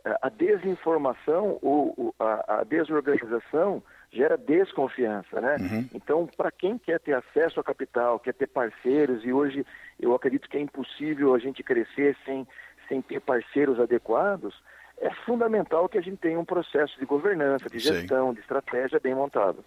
é, 0.04 0.18
a 0.22 0.28
desinformação 0.28 1.58
ou 1.60 2.14
a, 2.18 2.60
a 2.60 2.64
desorganização 2.64 3.82
gera 4.12 4.36
desconfiança, 4.36 5.40
né? 5.40 5.56
Uhum. 5.60 5.88
Então, 5.94 6.26
para 6.36 6.50
quem 6.50 6.78
quer 6.78 7.00
ter 7.00 7.12
acesso 7.12 7.60
a 7.60 7.64
capital, 7.64 8.18
quer 8.18 8.34
ter 8.34 8.46
parceiros, 8.46 9.24
e 9.24 9.32
hoje 9.32 9.64
eu 10.00 10.14
acredito 10.14 10.48
que 10.48 10.56
é 10.56 10.60
impossível 10.60 11.34
a 11.34 11.38
gente 11.38 11.62
crescer 11.62 12.16
sem, 12.24 12.46
sem 12.88 13.02
ter 13.02 13.20
parceiros 13.20 13.78
adequados, 13.78 14.54
é 14.98 15.10
fundamental 15.26 15.88
que 15.88 15.98
a 15.98 16.00
gente 16.00 16.18
tenha 16.18 16.38
um 16.38 16.44
processo 16.44 16.98
de 16.98 17.04
governança, 17.04 17.68
de 17.68 17.78
gestão, 17.78 18.28
Sim. 18.28 18.34
de 18.34 18.40
estratégia 18.40 18.98
bem 18.98 19.14
montado. 19.14 19.64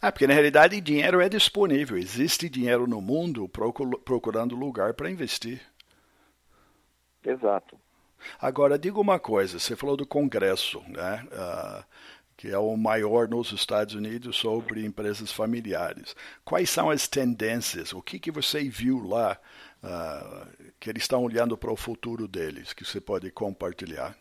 Ah, 0.00 0.10
porque 0.10 0.26
na 0.26 0.34
realidade 0.34 0.80
dinheiro 0.80 1.20
é 1.20 1.28
disponível, 1.28 1.96
existe 1.96 2.48
dinheiro 2.48 2.86
no 2.86 3.00
mundo 3.00 3.48
procurando 3.48 4.56
lugar 4.56 4.94
para 4.94 5.10
investir. 5.10 5.60
Exato. 7.24 7.78
Agora, 8.40 8.78
diga 8.78 9.00
uma 9.00 9.18
coisa, 9.18 9.58
você 9.58 9.74
falou 9.74 9.96
do 9.96 10.06
Congresso, 10.06 10.82
né? 10.88 11.26
Uh, 11.32 11.84
que 12.42 12.50
é 12.50 12.58
o 12.58 12.76
maior 12.76 13.28
nos 13.28 13.52
Estados 13.52 13.94
Unidos 13.94 14.34
sobre 14.34 14.84
empresas 14.84 15.30
familiares. 15.30 16.16
Quais 16.44 16.68
são 16.68 16.90
as 16.90 17.06
tendências? 17.06 17.92
O 17.92 18.02
que, 18.02 18.18
que 18.18 18.32
você 18.32 18.68
viu 18.68 18.98
lá 18.98 19.38
uh, 19.80 20.72
que 20.80 20.90
eles 20.90 21.04
estão 21.04 21.22
olhando 21.22 21.56
para 21.56 21.70
o 21.70 21.76
futuro 21.76 22.26
deles, 22.26 22.72
que 22.72 22.84
você 22.84 23.00
pode 23.00 23.30
compartilhar? 23.30 24.16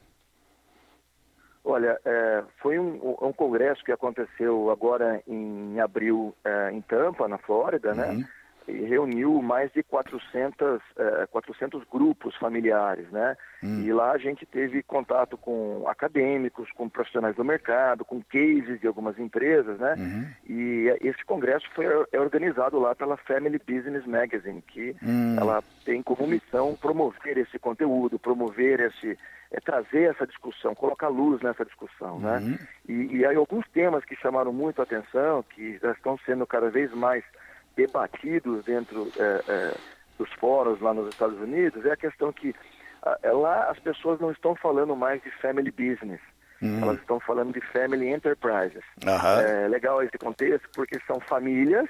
Olha, 1.66 2.00
é, 2.06 2.44
foi 2.62 2.78
um, 2.78 3.18
um, 3.24 3.34
congresso 3.34 3.84
que 3.84 3.92
aconteceu 3.92 4.70
agora 4.70 5.24
em 5.28 5.80
abril 5.80 6.36
é, 6.46 6.72
em 6.72 6.82
Tampa, 6.82 7.28
na 7.28 7.40
Flórida, 7.40 7.96
né? 7.96 8.06
uhum. 8.06 8.18
né? 8.20 8.30
E 8.68 8.86
reuniu 8.86 9.42
mais 9.42 9.72
de 9.72 9.84
400, 9.84 10.82
eh, 10.98 11.28
400 11.32 11.84
grupos 11.92 12.36
familiares, 12.36 13.10
né? 13.12 13.36
Hum. 13.64 13.82
E 13.82 13.92
lá 13.92 14.12
a 14.12 14.18
gente 14.18 14.46
teve 14.46 14.84
contato 14.84 15.38
com 15.38 15.84
acadêmicos, 15.88 16.72
com 16.72 16.90
profissionais 16.90 17.36
do 17.36 17.44
mercado, 17.44 18.06
com 18.06 18.22
cases 18.22 18.80
de 18.80 18.88
algumas 18.88 19.18
empresas, 19.20 19.80
né? 19.80 19.96
Uhum. 19.98 20.28
E 20.48 20.98
esse 21.02 21.24
congresso 21.26 21.66
foi 21.74 21.86
é 22.12 22.20
organizado 22.20 22.80
lá 22.80 22.96
pela 22.96 23.18
Family 23.18 23.60
Business 23.60 24.06
Magazine, 24.06 24.62
que 24.62 24.96
hum. 25.04 25.36
ela 25.40 25.64
tem 25.86 26.02
como 26.02 26.28
missão 26.28 26.76
promover 26.76 27.38
esse 27.38 27.58
conteúdo, 27.58 28.20
promover 28.20 28.80
esse 28.80 29.18
é, 29.52 29.60
trazer 29.60 30.12
essa 30.12 30.26
discussão, 30.26 30.74
colocar 30.74 31.10
luz 31.10 31.42
nessa 31.42 31.66
discussão, 31.66 32.20
né? 32.20 32.38
uhum. 32.38 32.58
E, 32.88 33.18
e 33.18 33.26
aí 33.26 33.36
alguns 33.36 33.68
temas 33.70 34.06
que 34.06 34.16
chamaram 34.16 34.54
muito 34.54 34.80
a 34.80 34.84
atenção, 34.84 35.44
que 35.44 35.78
já 35.80 35.92
estão 35.92 36.18
sendo 36.26 36.48
cada 36.48 36.70
vez 36.70 36.90
mais 36.94 37.24
debatidos 37.76 38.66
dentro 38.66 39.12
é, 39.18 39.44
é, 39.48 39.74
dos 40.18 40.32
fóruns 40.34 40.80
lá 40.82 40.94
nos 40.94 41.10
Estados 41.10 41.40
Unidos 41.40 41.86
é 41.86 41.92
a 41.92 41.98
questão 41.98 42.32
que 42.32 42.54
é, 43.24 43.32
lá 43.32 43.70
as 43.70 43.80
pessoas 43.80 44.20
não 44.20 44.32
estão 44.32 44.56
falando 44.56 44.96
mais 44.96 45.22
de 45.24 45.32
family 45.42 45.72
business. 45.72 46.22
Uhum. 46.62 46.84
Elas 46.84 47.00
estão 47.00 47.20
falando 47.20 47.54
de 47.54 47.62
family 47.62 48.10
enterprises. 48.10 48.84
Uhum. 49.04 49.42
É 49.42 49.68
legal 49.68 50.04
esse 50.04 50.18
contexto 50.18 50.70
porque 50.76 51.00
são 51.08 51.20
famílias 51.20 51.90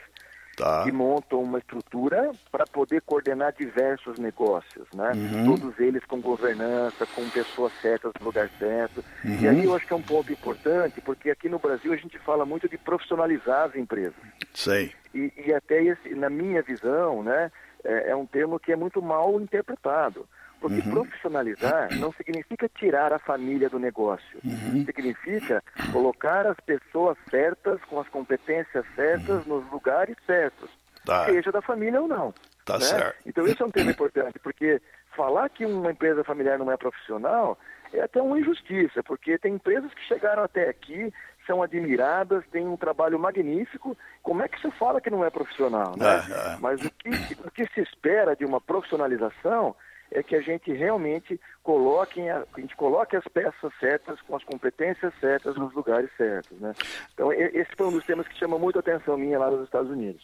tá. 0.56 0.84
que 0.84 0.92
montam 0.92 1.42
uma 1.42 1.60
estrutura 1.60 2.32
para 2.52 2.66
poder 2.66 3.02
coordenar 3.02 3.54
diversos 3.54 4.18
negócios, 4.18 4.88
né? 4.94 5.12
Uhum. 5.14 5.56
Todos 5.56 5.80
eles 5.80 6.04
com 6.06 6.22
governança, 6.22 7.06
com 7.08 7.28
pessoas 7.30 7.72
certas 7.82 8.12
no 8.20 8.26
lugar 8.26 8.50
certo. 8.60 9.04
Uhum. 9.24 9.38
E 9.42 9.48
aí 9.48 9.66
eu 9.66 9.76
acho 9.76 9.86
que 9.86 9.94
é 9.94 9.96
um 9.96 10.02
ponto 10.02 10.32
importante, 10.32 11.02
porque 11.02 11.30
aqui 11.30 11.50
no 11.50 11.60
Brasil 11.60 11.94
a 11.94 11.98
gente 11.98 12.18
fala 12.20 12.46
muito 12.46 12.68
de 12.68 12.78
profissionalizar 12.78 13.70
as 13.70 13.76
empresas. 13.76 14.14
Sei. 14.54 14.92
E, 15.14 15.32
e 15.46 15.54
até 15.54 15.84
esse, 15.84 16.16
na 16.16 16.30
minha 16.30 16.62
visão, 16.62 17.24
né, 17.24 17.52
é, 17.84 18.12
é 18.12 18.16
um 18.16 18.26
termo 18.26 18.60
que 18.60 18.72
é 18.72 18.76
muito 18.76 19.02
mal 19.02 19.40
interpretado. 19.40 20.28
Porque 20.62 20.88
uhum. 20.88 20.92
profissionalizar 20.92 21.90
não 21.98 22.14
significa 22.14 22.70
tirar 22.70 23.12
a 23.12 23.18
família 23.18 23.68
do 23.68 23.80
negócio. 23.80 24.40
Uhum. 24.46 24.86
Significa 24.86 25.64
colocar 25.92 26.46
as 26.46 26.58
pessoas 26.60 27.18
certas, 27.32 27.84
com 27.86 28.00
as 28.00 28.08
competências 28.08 28.86
certas, 28.96 29.46
uhum. 29.48 29.58
nos 29.58 29.72
lugares 29.72 30.16
certos. 30.26 30.70
Tá. 31.04 31.26
Seja 31.26 31.52
da 31.52 31.64
família 31.64 32.00
ou 32.00 32.08
não. 32.08 32.32
Tá 32.64 32.76
né? 32.78 32.86
certo. 32.86 33.18
Então 33.26 33.46
esse 33.48 33.60
é 33.60 33.66
um 33.66 33.72
tema 33.72 33.90
importante, 33.90 34.38
porque 34.38 34.80
falar 35.16 35.50
que 35.50 35.66
uma 35.66 35.92
empresa 35.92 36.24
familiar 36.24 36.60
não 36.60 36.72
é 36.72 36.78
profissional 36.78 37.58
é 37.92 38.02
até 38.02 38.22
uma 38.22 38.40
injustiça, 38.40 39.04
porque 39.04 39.38
tem 39.38 39.56
empresas 39.56 39.94
que 39.94 40.02
chegaram 40.08 40.44
até 40.44 40.70
aqui, 40.70 41.12
são 41.46 41.62
admiradas, 41.62 42.44
têm 42.52 42.68
um 42.68 42.78
trabalho 42.78 43.20
magnífico. 43.20 43.98
Como 44.22 44.42
é 44.42 44.48
que 44.48 44.62
você 44.62 44.72
fala 44.72 45.02
que 45.02 45.10
não 45.10 45.26
é 45.26 45.30
profissional? 45.30 45.96
Né? 45.98 46.58
Mas 46.60 46.82
o 46.86 46.90
que, 46.92 47.10
o 47.44 47.52
que 47.52 47.66
se 47.74 47.82
espera 47.82 48.36
de 48.36 48.46
uma 48.46 48.62
profissionalização 48.62 49.76
é 50.12 50.22
que 50.22 50.36
a 50.36 50.42
gente 50.42 50.72
realmente 50.72 51.40
coloque, 51.64 52.22
a, 52.28 52.46
a 52.54 52.60
gente 52.60 52.76
coloque 52.76 53.16
as 53.16 53.24
peças 53.26 53.72
certas, 53.80 54.20
com 54.22 54.36
as 54.36 54.44
competências 54.44 55.14
certas, 55.20 55.56
nos 55.56 55.74
lugares 55.74 56.10
certos. 56.18 56.60
Né? 56.60 56.74
Então, 57.14 57.32
esse 57.32 57.70
foi 57.78 57.88
um 57.88 57.92
dos 57.92 58.06
temas 58.06 58.28
que 58.28 58.38
chama 58.38 58.60
muito 58.60 58.78
a 58.78 58.82
atenção 58.82 59.18
minha 59.18 59.40
lá 59.40 59.50
nos 59.50 59.64
Estados 59.64 59.90
Unidos. 59.90 60.24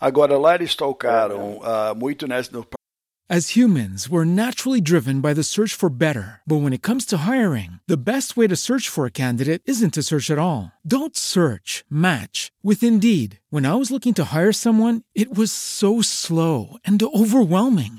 Agora, 0.00 0.38
lá 0.38 0.54
eles 0.54 0.74
tocaram 0.74 1.58
uh, 1.58 1.94
muito 1.94 2.26
nesse, 2.26 2.52
no 2.52 2.64
As 3.28 3.56
humans, 3.56 4.08
we're 4.08 4.24
naturally 4.24 4.80
driven 4.80 5.20
by 5.20 5.34
the 5.34 5.42
search 5.42 5.74
for 5.74 5.90
better. 5.90 6.42
But 6.46 6.58
when 6.58 6.72
it 6.72 6.82
comes 6.82 7.04
to 7.06 7.26
hiring, 7.26 7.80
the 7.88 7.96
best 7.96 8.36
way 8.36 8.46
to 8.46 8.54
search 8.54 8.88
for 8.88 9.04
a 9.04 9.10
candidate 9.10 9.62
isn't 9.66 9.94
to 9.94 10.04
search 10.04 10.30
at 10.30 10.38
all. 10.38 10.70
Don't 10.86 11.16
search, 11.16 11.84
match 11.90 12.52
with 12.62 12.84
Indeed. 12.84 13.40
When 13.50 13.66
I 13.66 13.74
was 13.74 13.90
looking 13.90 14.14
to 14.14 14.26
hire 14.32 14.52
someone, 14.52 15.02
it 15.12 15.36
was 15.36 15.50
so 15.50 16.02
slow 16.02 16.76
and 16.84 17.02
overwhelming. 17.02 17.98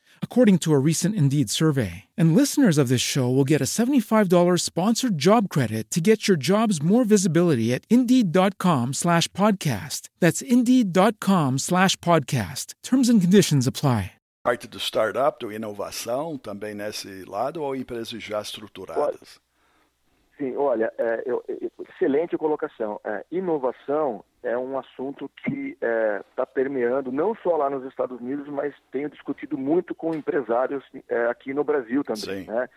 according 0.23 0.57
to 0.59 0.73
a 0.73 0.79
recent 0.79 1.13
Indeed 1.13 1.51
survey. 1.51 2.05
And 2.17 2.35
listeners 2.35 2.79
of 2.79 2.89
this 2.89 3.01
show 3.01 3.29
will 3.29 3.43
get 3.43 3.61
a 3.61 3.65
$75 3.65 4.59
sponsored 4.59 5.19
job 5.19 5.49
credit 5.49 5.91
to 5.91 6.01
get 6.01 6.27
your 6.27 6.37
jobs 6.37 6.81
more 6.81 7.03
visibility 7.03 7.71
at 7.75 7.85
Indeed.com 7.91 8.93
slash 8.93 9.27
podcast. 9.33 10.09
That's 10.19 10.41
Indeed.com 10.41 11.59
slash 11.59 11.95
podcast. 11.97 12.73
Terms 12.81 13.07
and 13.07 13.21
conditions 13.21 13.67
apply. 13.67 14.13
parte 14.43 14.67
do 14.67 14.79
startup, 14.79 15.39
do 15.39 15.51
inovação, 15.51 16.37
também 16.37 16.73
nesse 16.73 17.23
lado, 17.25 17.61
ou 17.61 17.75
empresas 17.75 18.23
já 18.23 18.41
estruturadas? 18.41 19.39
Sim, 20.41 20.55
olha, 20.57 20.91
é, 20.97 21.21
eu, 21.23 21.43
excelente 21.87 22.35
colocação. 22.35 22.99
É, 23.03 23.23
inovação 23.31 24.25
é 24.41 24.57
um 24.57 24.75
assunto 24.75 25.29
que 25.45 25.73
está 25.73 25.87
é, 25.87 26.23
tá 26.35 26.45
permeando 26.47 27.11
não 27.11 27.35
só 27.35 27.55
lá 27.57 27.69
nos 27.69 27.85
Estados 27.85 28.19
Unidos, 28.19 28.47
mas 28.47 28.73
tenho 28.91 29.07
discutido 29.07 29.55
muito 29.55 29.93
com 29.93 30.15
empresários 30.15 30.83
é, 31.07 31.27
aqui 31.27 31.53
no 31.53 31.63
Brasil 31.63 32.03
também. 32.03 32.47
Né? 32.47 32.67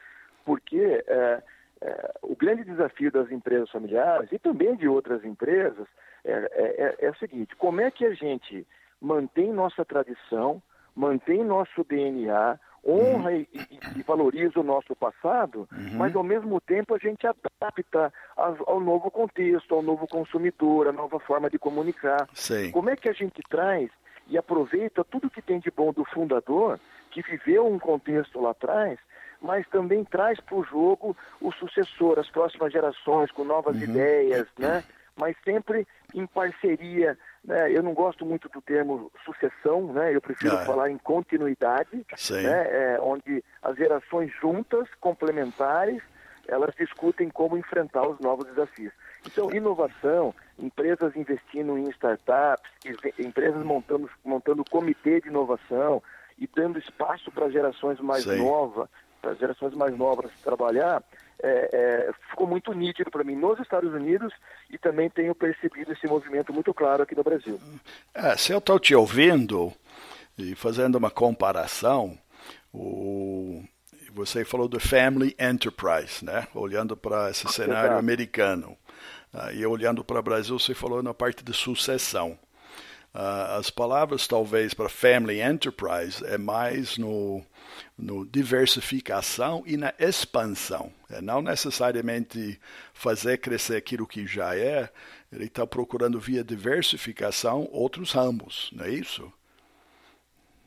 Porque 0.45 1.03
é, 1.07 1.43
é, 1.81 2.15
o 2.21 2.37
grande 2.37 2.65
desafio 2.65 3.11
das 3.11 3.31
empresas 3.33 3.71
familiares 3.71 4.31
e 4.31 4.39
também 4.39 4.77
de 4.77 4.87
outras 4.87 5.25
empresas 5.25 5.87
é, 6.23 6.97
é 6.99 7.11
o 7.11 7.17
seguinte: 7.17 7.57
como 7.57 7.81
é 7.81 7.91
que 7.91 8.05
a 8.05 8.13
gente 8.13 8.67
mantém 9.01 9.55
nossa 9.55 9.87
tradição, 9.87 10.63
mantém 10.95 11.43
nosso 11.43 11.83
DNA, 11.83 12.59
honra 12.87 13.33
e, 13.33 13.49
e, 13.97 14.03
valoriza 14.03 14.61
o 14.61 14.63
nosso 14.63 14.95
passado, 14.95 15.69
uhum. 15.73 15.95
mas 15.97 16.15
ao 16.15 16.23
mesmo 16.23 16.61
tempo 16.61 16.95
a 16.95 16.99
gente 16.99 17.27
adapta 17.27 18.13
ao, 18.37 18.57
ao, 18.71 18.81
novo 18.81 19.11
contexto, 19.11 19.75
ao 19.75 19.83
novo 19.83 20.07
consumidor, 20.07 20.89
à 20.89 20.93
nova 20.93 21.19
forma 21.19 21.49
de 21.49 21.59
comunicar. 21.59 22.29
Sim. 22.35 22.71
Como 22.71 22.91
é 22.91 22.97
que 22.97 23.09
a 23.09 23.13
gente 23.13 23.41
traz 23.49 23.91
e 24.29 24.39
aproveita 24.39 25.05
tudo 25.05 25.31
que 25.31 25.43
tem 25.43 25.59
de 25.59 25.71
bom 25.71 25.93
do 25.93 26.05
fundador, 26.05 26.79
que 27.11 27.23
viveu 27.23 27.67
um 27.67 27.79
contexto 27.79 28.41
lá 28.41 28.51
atrás, 28.51 28.99
mas 29.41 29.69
também 29.69 30.05
traz 30.05 30.41
para 30.41 30.57
o 30.57 30.65
jogo 30.65 31.17
o 31.41 31.53
sucessor, 31.53 32.19
as 32.19 32.29
próximas 32.31 32.73
gerações, 32.73 33.31
com 33.31 33.45
novas 33.45 33.77
uhum. 33.77 33.83
ideias, 33.83 34.47
né? 34.59 34.83
mas 35.17 35.37
sempre 35.45 35.87
em 36.15 36.27
parceria. 36.27 37.17
Né? 37.45 37.71
Eu 37.71 37.83
não 37.83 37.93
gosto 37.93 38.25
muito 38.25 38.49
do 38.49 38.63
termo 38.63 39.13
sucessão, 39.25 39.93
né? 39.93 40.15
eu 40.15 40.21
prefiro 40.21 40.57
ah. 40.57 40.65
falar 40.65 40.91
em 40.91 40.99
continuidade, 40.99 42.05
né? 42.43 42.95
É, 42.95 42.99
onde 43.01 43.45
as 43.63 43.77
gerações 43.77 44.33
juntas, 44.41 44.89
complementares, 45.01 46.03
elas 46.49 46.75
discutem 46.75 47.29
como 47.29 47.57
enfrentar 47.57 48.07
os 48.07 48.19
novos 48.21 48.47
desafios. 48.47 48.93
Então, 49.27 49.51
inovação, 49.51 50.35
empresas 50.59 51.17
investindo 51.17 51.79
em 51.79 51.89
startups, 51.91 52.71
empresas 53.19 53.65
montando, 53.65 54.11
montando 54.25 54.65
comitê 54.65 55.21
de 55.21 55.29
inovação 55.29 56.03
e 56.39 56.47
dando 56.47 56.79
espaço 56.79 57.31
para 57.31 57.51
gerações 57.51 58.01
mais 58.01 58.27
novas, 58.27 58.89
para 59.21 59.33
as 59.33 59.39
gerações 59.39 59.75
mais 59.75 59.97
novas 59.97 60.31
trabalhar, 60.43 61.03
é, 61.43 61.69
é, 61.73 62.13
ficou 62.31 62.47
muito 62.47 62.73
nítido 62.73 63.11
para 63.11 63.25
mim 63.25 63.37
nos 63.37 63.59
Estados 63.61 63.93
Unidos 63.93 64.33
e 64.71 64.79
também 64.79 65.11
tenho 65.11 65.35
percebido 65.35 65.93
esse 65.93 66.07
movimento 66.07 66.53
muito 66.53 66.73
claro 66.73 67.03
aqui 67.03 67.15
no 67.15 67.23
Brasil. 67.23 67.61
É, 68.15 68.37
se 68.37 68.53
eu 68.53 68.59
estou 68.59 68.79
te 68.79 68.95
ouvindo 68.95 69.73
e 70.39 70.55
fazendo 70.55 70.97
uma 70.97 71.11
comparação, 71.11 72.19
o, 72.73 73.63
você 74.13 74.45
falou 74.45 74.69
do 74.69 74.79
family 74.79 75.35
enterprise, 75.39 76.25
né? 76.25 76.47
Olhando 76.55 76.97
para 76.97 77.31
esse 77.31 77.47
cenário 77.49 77.87
Exato. 77.87 77.99
americano. 77.99 78.77
E 79.53 79.67
olhando 79.67 80.05
para 80.05 80.21
o 80.21 80.23
Brasil, 80.23 80.57
você 80.57 80.75
falou 80.75 81.03
na 81.03 81.13
parte 81.13 81.43
de 81.43 81.53
sucessão. 81.53 82.39
Uh, 83.15 83.59
as 83.59 83.71
palavras, 83.71 84.27
talvez, 84.27 84.75
para 84.75 84.89
family 84.89 85.41
enterprise 85.41 86.25
é 86.27 86.37
mais 86.37 86.99
no, 86.99 87.41
no 87.97 88.27
diversificação 88.27 89.63
e 89.65 89.77
na 89.77 89.95
expansão. 90.01 90.91
É 91.09 91.21
não 91.21 91.41
necessariamente 91.41 92.59
fazer 92.93 93.39
crescer 93.39 93.77
aquilo 93.77 94.05
que 94.05 94.27
já 94.27 94.57
é, 94.57 94.91
ele 95.33 95.45
está 95.45 95.65
procurando, 95.65 96.19
via 96.19 96.43
diversificação, 96.43 97.69
outros 97.71 98.11
ramos, 98.11 98.71
não 98.75 98.85
é 98.85 98.91
isso? 98.91 99.33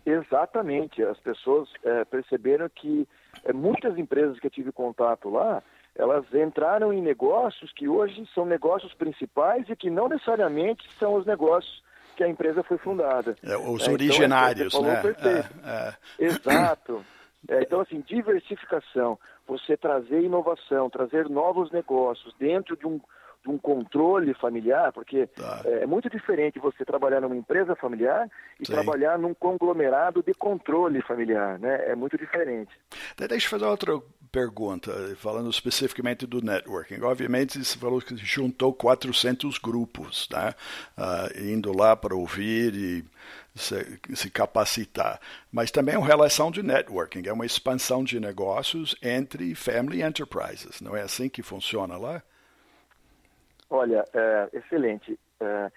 Exatamente. 0.06 1.04
As 1.04 1.20
pessoas 1.20 1.68
é, 1.84 2.06
perceberam 2.06 2.70
que 2.70 3.06
é, 3.44 3.52
muitas 3.52 3.98
empresas 3.98 4.40
que 4.40 4.48
eu 4.48 4.52
tive 4.52 4.72
contato 4.72 5.30
lá, 5.30 5.62
elas 5.94 6.24
entraram 6.34 6.94
em 6.94 7.02
negócios 7.02 7.74
que 7.74 7.90
hoje 7.90 8.26
são 8.34 8.46
negócios 8.46 8.94
principais 8.94 9.68
e 9.68 9.76
que 9.76 9.90
não 9.90 10.08
necessariamente 10.08 10.88
são 10.98 11.16
os 11.16 11.26
negócios 11.26 11.86
que 12.18 12.24
a 12.24 12.28
empresa 12.28 12.64
foi 12.64 12.78
fundada. 12.80 13.38
É, 13.44 13.56
os 13.56 13.82
é, 13.82 13.84
então, 13.84 13.94
originários, 13.94 14.74
então, 14.74 14.86
né? 14.86 15.02
Perfeito. 15.02 15.48
É, 15.64 15.94
é. 16.20 16.26
Exato. 16.26 17.06
É, 17.48 17.62
então, 17.62 17.80
assim, 17.80 18.02
diversificação, 18.02 19.18
você 19.48 19.78
trazer 19.78 20.22
inovação, 20.22 20.90
trazer 20.90 21.30
novos 21.30 21.72
negócios 21.72 22.34
dentro 22.40 22.76
de 22.76 22.88
um, 22.88 23.00
de 23.48 23.52
um 23.52 23.58
controle 23.58 24.34
familiar, 24.34 24.92
porque 24.92 25.28
tá. 25.28 25.62
é, 25.66 25.84
é, 25.84 25.86
muito 25.86 26.10
diferente 26.10 26.60
você 26.60 26.84
trabalhar 26.84 27.22
numa 27.22 27.36
empresa 27.36 27.76
familiar 27.76 28.30
e 28.60 28.66
Sim. 28.66 28.74
trabalhar 28.74 29.18
num 29.18 29.34
conglomerado 29.34 30.22
de 30.22 30.34
controle 30.34 31.02
familiar, 31.02 31.58
né? 31.58 31.90
É 31.90 31.96
muito 31.96 32.18
diferente. 32.18 32.72
Deixa 33.18 33.48
eu 33.48 33.50
fazer 33.50 33.66
outra 33.66 34.00
pergunta, 34.32 34.92
falando 35.16 35.50
especificamente 35.50 36.28
do 36.28 36.42
networking. 36.42 37.02
Obviamente, 37.02 37.64
você 37.64 37.78
falou 37.78 38.02
que 38.02 38.16
juntou 38.18 38.74
400 38.74 39.58
grupos, 39.58 40.28
né? 40.32 40.54
Uh, 40.98 41.54
indo 41.54 41.76
lá 41.76 41.96
para 41.96 42.16
ouvir 42.16 42.76
e 42.76 43.06
se, 43.56 44.00
se, 44.14 44.30
capacitar. 44.30 45.20
Mas 45.52 45.72
também 45.72 45.96
é 45.96 45.98
uma 45.98 46.06
relação 46.06 46.52
de 46.52 46.62
networking, 46.62 47.24
é 47.26 47.34
uma 47.34 47.46
expansão 47.46 48.04
de 48.04 48.20
negócios 48.20 48.96
entre 49.02 49.56
family 49.56 50.04
enterprises. 50.04 50.82
Não 50.82 50.96
é 50.96 51.02
assim 51.02 51.30
que 51.30 51.42
funciona 51.42 51.98
lá? 51.98 52.22
Olha, 53.70 54.04
é, 54.14 54.50
excelente. 54.54 55.20
É, 55.40 55.72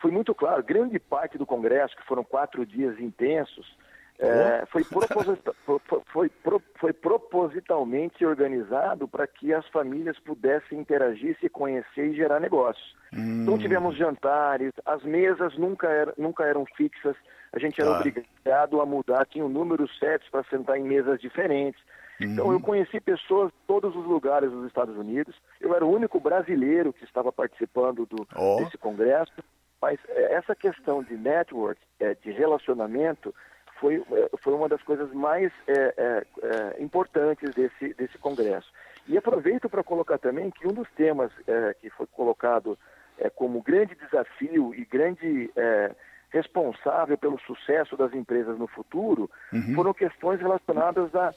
foi 0.00 0.10
muito 0.10 0.34
claro, 0.34 0.62
grande 0.62 0.98
parte 0.98 1.38
do 1.38 1.46
congresso, 1.46 1.96
que 1.96 2.06
foram 2.06 2.24
quatro 2.24 2.66
dias 2.66 2.98
intensos, 3.00 3.76
é, 4.18 4.64
foi, 4.66 4.82
proposita 4.82 5.54
foi, 5.64 5.80
foi, 6.06 6.60
foi, 6.80 6.92
propositalmente 6.92 8.24
organizado 8.24 9.06
para 9.06 9.26
que 9.26 9.52
as 9.52 9.66
famílias 9.68 10.18
pudessem 10.18 10.78
interagir, 10.78 11.36
se 11.38 11.48
conhecer 11.50 12.06
e 12.06 12.16
gerar 12.16 12.40
negócios. 12.40 12.94
Hum. 13.12 13.42
Então 13.42 13.58
tivemos 13.58 13.96
jantares, 13.96 14.72
as 14.86 15.02
mesas 15.02 15.56
nunca, 15.58 15.88
era, 15.88 16.14
nunca 16.16 16.44
eram 16.44 16.64
fixas, 16.76 17.14
a 17.52 17.58
gente 17.58 17.80
era 17.80 17.90
obrigado 17.90 18.80
a 18.80 18.86
mudar, 18.86 19.26
tinha 19.26 19.44
um 19.44 19.50
número 19.50 19.86
certo 19.98 20.30
para 20.30 20.44
sentar 20.44 20.78
em 20.78 20.84
mesas 20.84 21.20
diferentes. 21.20 21.80
Então, 22.20 22.46
eu 22.46 22.52
uhum. 22.52 22.60
conheci 22.60 23.00
pessoas 23.00 23.50
de 23.50 23.58
todos 23.66 23.94
os 23.94 24.06
lugares 24.06 24.50
dos 24.50 24.66
Estados 24.66 24.96
Unidos. 24.96 25.34
Eu 25.60 25.74
era 25.74 25.84
o 25.84 25.90
único 25.90 26.18
brasileiro 26.18 26.92
que 26.92 27.04
estava 27.04 27.30
participando 27.30 28.06
do, 28.06 28.26
oh. 28.34 28.56
desse 28.56 28.78
congresso. 28.78 29.32
Mas 29.80 29.98
é, 30.08 30.34
essa 30.34 30.54
questão 30.54 31.02
de 31.02 31.16
network, 31.16 31.80
é, 32.00 32.14
de 32.14 32.30
relacionamento, 32.30 33.34
foi, 33.78 33.96
é, 34.10 34.30
foi 34.38 34.54
uma 34.54 34.68
das 34.68 34.82
coisas 34.82 35.12
mais 35.12 35.52
é, 35.66 35.94
é, 35.96 36.26
é, 36.42 36.82
importantes 36.82 37.54
desse, 37.54 37.94
desse 37.94 38.18
congresso. 38.18 38.70
E 39.06 39.16
aproveito 39.16 39.68
para 39.68 39.84
colocar 39.84 40.18
também 40.18 40.50
que 40.50 40.66
um 40.66 40.72
dos 40.72 40.90
temas 40.92 41.30
que 41.80 41.88
foi 41.90 42.08
colocado 42.08 42.76
como 43.36 43.62
grande 43.62 43.94
desafio 43.94 44.74
e 44.74 44.84
grande 44.84 45.48
responsável 46.30 47.16
pelo 47.16 47.38
sucesso 47.38 47.96
das 47.96 48.12
empresas 48.12 48.58
no 48.58 48.66
futuro 48.66 49.30
uhum. 49.52 49.74
foram 49.76 49.94
questões 49.94 50.40
relacionadas 50.40 51.14
a, 51.14 51.32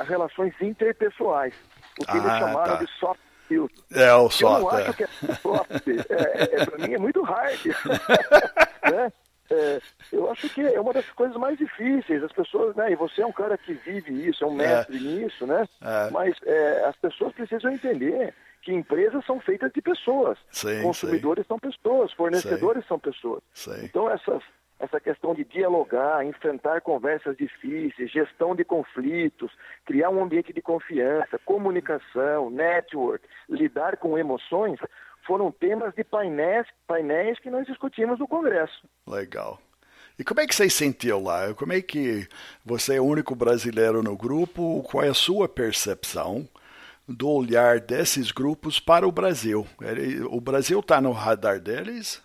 relações 0.00 0.54
interpessoais, 0.60 1.54
o 2.00 2.04
que 2.04 2.12
ah, 2.12 2.16
eles 2.16 2.32
chamaram 2.32 2.76
tá. 2.76 2.84
de 2.84 2.90
soft 2.98 3.20
skills. 3.42 3.70
É, 3.92 4.12
o 4.14 4.30
soft. 4.30 4.42
Eu 4.42 4.60
não 4.60 4.68
acho 4.70 4.94
que 4.94 5.04
é 5.04 5.34
soft, 5.36 5.88
é, 5.88 6.58
é, 6.58 6.62
é 6.62 6.66
para 6.66 6.78
mim 6.78 6.94
é 6.94 6.98
muito 6.98 7.22
hard. 7.22 7.60
né? 8.90 9.12
É, 9.50 9.80
eu 10.10 10.30
acho 10.30 10.48
que 10.48 10.62
é 10.62 10.80
uma 10.80 10.94
das 10.94 11.08
coisas 11.10 11.36
mais 11.36 11.58
difíceis. 11.58 12.22
As 12.22 12.32
pessoas, 12.32 12.74
né? 12.74 12.92
E 12.92 12.96
você 12.96 13.20
é 13.22 13.26
um 13.26 13.32
cara 13.32 13.58
que 13.58 13.74
vive 13.74 14.28
isso, 14.28 14.44
é 14.44 14.46
um 14.46 14.54
mestre 14.54 14.96
é. 14.96 15.00
nisso, 15.00 15.46
né? 15.46 15.68
É. 15.82 16.10
Mas 16.10 16.34
é, 16.46 16.84
as 16.86 16.96
pessoas 16.96 17.34
precisam 17.34 17.70
entender 17.70 18.34
que 18.62 18.72
empresas 18.72 19.24
são 19.26 19.40
feitas 19.40 19.72
de 19.72 19.82
pessoas, 19.82 20.38
sim, 20.50 20.82
consumidores 20.82 21.44
sim. 21.44 21.48
são 21.48 21.58
pessoas, 21.58 22.12
fornecedores 22.12 22.82
sim. 22.84 22.88
são 22.88 22.98
pessoas. 22.98 23.42
Então 23.82 24.08
essas 24.08 24.42
essa 24.82 25.00
questão 25.00 25.32
de 25.32 25.44
dialogar, 25.44 26.26
enfrentar 26.26 26.80
conversas 26.80 27.36
difíceis, 27.36 28.10
gestão 28.10 28.54
de 28.54 28.64
conflitos, 28.64 29.52
criar 29.86 30.10
um 30.10 30.20
ambiente 30.20 30.52
de 30.52 30.60
confiança, 30.60 31.38
comunicação, 31.44 32.50
network, 32.50 33.24
lidar 33.48 33.96
com 33.96 34.18
emoções, 34.18 34.80
foram 35.24 35.52
temas 35.52 35.94
de 35.94 36.02
painéis, 36.02 36.66
painéis 36.84 37.38
que 37.38 37.48
nós 37.48 37.64
discutimos 37.64 38.18
no 38.18 38.26
Congresso. 38.26 38.84
Legal. 39.06 39.60
E 40.18 40.24
como 40.24 40.40
é 40.40 40.46
que 40.48 40.54
você 40.54 40.68
sentiu 40.68 41.22
lá? 41.22 41.54
Como 41.54 41.72
é 41.72 41.80
que 41.80 42.26
você 42.64 42.96
é 42.96 43.00
o 43.00 43.04
único 43.04 43.36
brasileiro 43.36 44.02
no 44.02 44.16
grupo? 44.16 44.82
Qual 44.82 45.04
é 45.04 45.08
a 45.08 45.14
sua 45.14 45.48
percepção 45.48 46.48
do 47.08 47.28
olhar 47.28 47.78
desses 47.78 48.32
grupos 48.32 48.80
para 48.80 49.06
o 49.06 49.12
Brasil? 49.12 49.64
O 50.28 50.40
Brasil 50.40 50.80
está 50.80 51.00
no 51.00 51.12
radar 51.12 51.60
deles? 51.60 52.20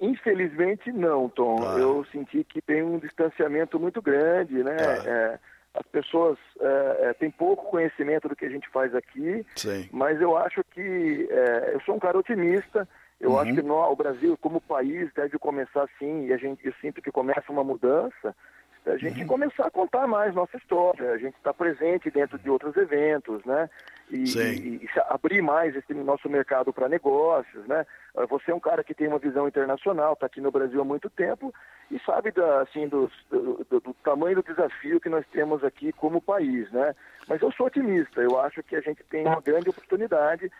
Infelizmente 0.00 0.92
não, 0.92 1.28
Tom. 1.28 1.56
Ah. 1.66 1.78
Eu 1.78 2.04
senti 2.12 2.44
que 2.44 2.60
tem 2.62 2.82
um 2.82 2.98
distanciamento 2.98 3.78
muito 3.78 4.00
grande, 4.00 4.62
né? 4.62 4.76
Ah. 4.78 5.08
É, 5.08 5.38
as 5.74 5.86
pessoas 5.88 6.38
é, 6.60 6.98
é, 7.00 7.12
têm 7.14 7.30
pouco 7.30 7.70
conhecimento 7.70 8.28
do 8.28 8.36
que 8.36 8.44
a 8.44 8.50
gente 8.50 8.68
faz 8.68 8.94
aqui, 8.94 9.44
Sim. 9.56 9.88
mas 9.92 10.20
eu 10.20 10.36
acho 10.36 10.62
que 10.70 11.28
é, 11.30 11.70
eu 11.74 11.80
sou 11.80 11.96
um 11.96 11.98
cara 11.98 12.18
otimista. 12.18 12.88
Eu 13.20 13.30
uhum. 13.30 13.38
acho 13.38 13.54
que 13.54 13.62
nós, 13.62 13.90
o 13.90 13.96
Brasil, 13.96 14.36
como 14.40 14.60
país, 14.60 15.10
deve 15.14 15.38
começar 15.38 15.88
sim, 15.98 16.26
e 16.26 16.32
a 16.32 16.36
gente 16.36 16.66
eu 16.66 16.74
sinto 16.80 17.00
que 17.00 17.10
começa 17.10 17.50
uma 17.50 17.64
mudança 17.64 18.34
a 18.86 18.96
gente 18.98 19.22
uhum. 19.22 19.26
começar 19.26 19.66
a 19.66 19.70
contar 19.70 20.06
mais 20.06 20.34
nossa 20.34 20.56
história, 20.56 21.12
a 21.12 21.18
gente 21.18 21.36
estar 21.36 21.52
tá 21.52 21.54
presente 21.54 22.10
dentro 22.10 22.38
de 22.38 22.50
outros 22.50 22.76
eventos, 22.76 23.42
né? 23.44 23.68
E, 24.10 24.24
e, 24.24 24.84
e 24.84 24.88
abrir 25.08 25.40
mais 25.40 25.74
esse 25.74 25.94
nosso 25.94 26.28
mercado 26.28 26.72
para 26.72 26.88
negócios, 26.88 27.66
né? 27.66 27.86
Ah, 28.16 28.26
você 28.26 28.50
é 28.50 28.54
um 28.54 28.60
cara 28.60 28.84
que 28.84 28.94
tem 28.94 29.08
uma 29.08 29.18
visão 29.18 29.48
internacional, 29.48 30.12
está 30.12 30.26
aqui 30.26 30.40
no 30.40 30.50
Brasil 30.50 30.80
há 30.80 30.84
muito 30.84 31.08
tempo 31.08 31.52
e 31.90 31.98
sabe 32.00 32.30
da, 32.30 32.62
assim, 32.62 32.86
do, 32.86 33.10
do, 33.30 33.64
do, 33.68 33.80
do, 33.80 33.94
tamanho 34.04 34.36
do 34.36 34.42
desafio 34.42 35.00
que 35.00 35.08
nós 35.08 35.24
temos 35.32 35.64
aqui 35.64 35.92
como 35.92 36.20
país, 36.20 36.70
né? 36.70 36.94
Mas 37.26 37.40
eu 37.40 37.50
sou 37.52 37.66
otimista, 37.66 38.20
eu 38.20 38.38
acho 38.40 38.62
que 38.62 38.76
a 38.76 38.80
gente 38.80 39.02
tem 39.04 39.26
uma 39.26 39.40
grande 39.40 39.70
oportunidade 39.70 40.50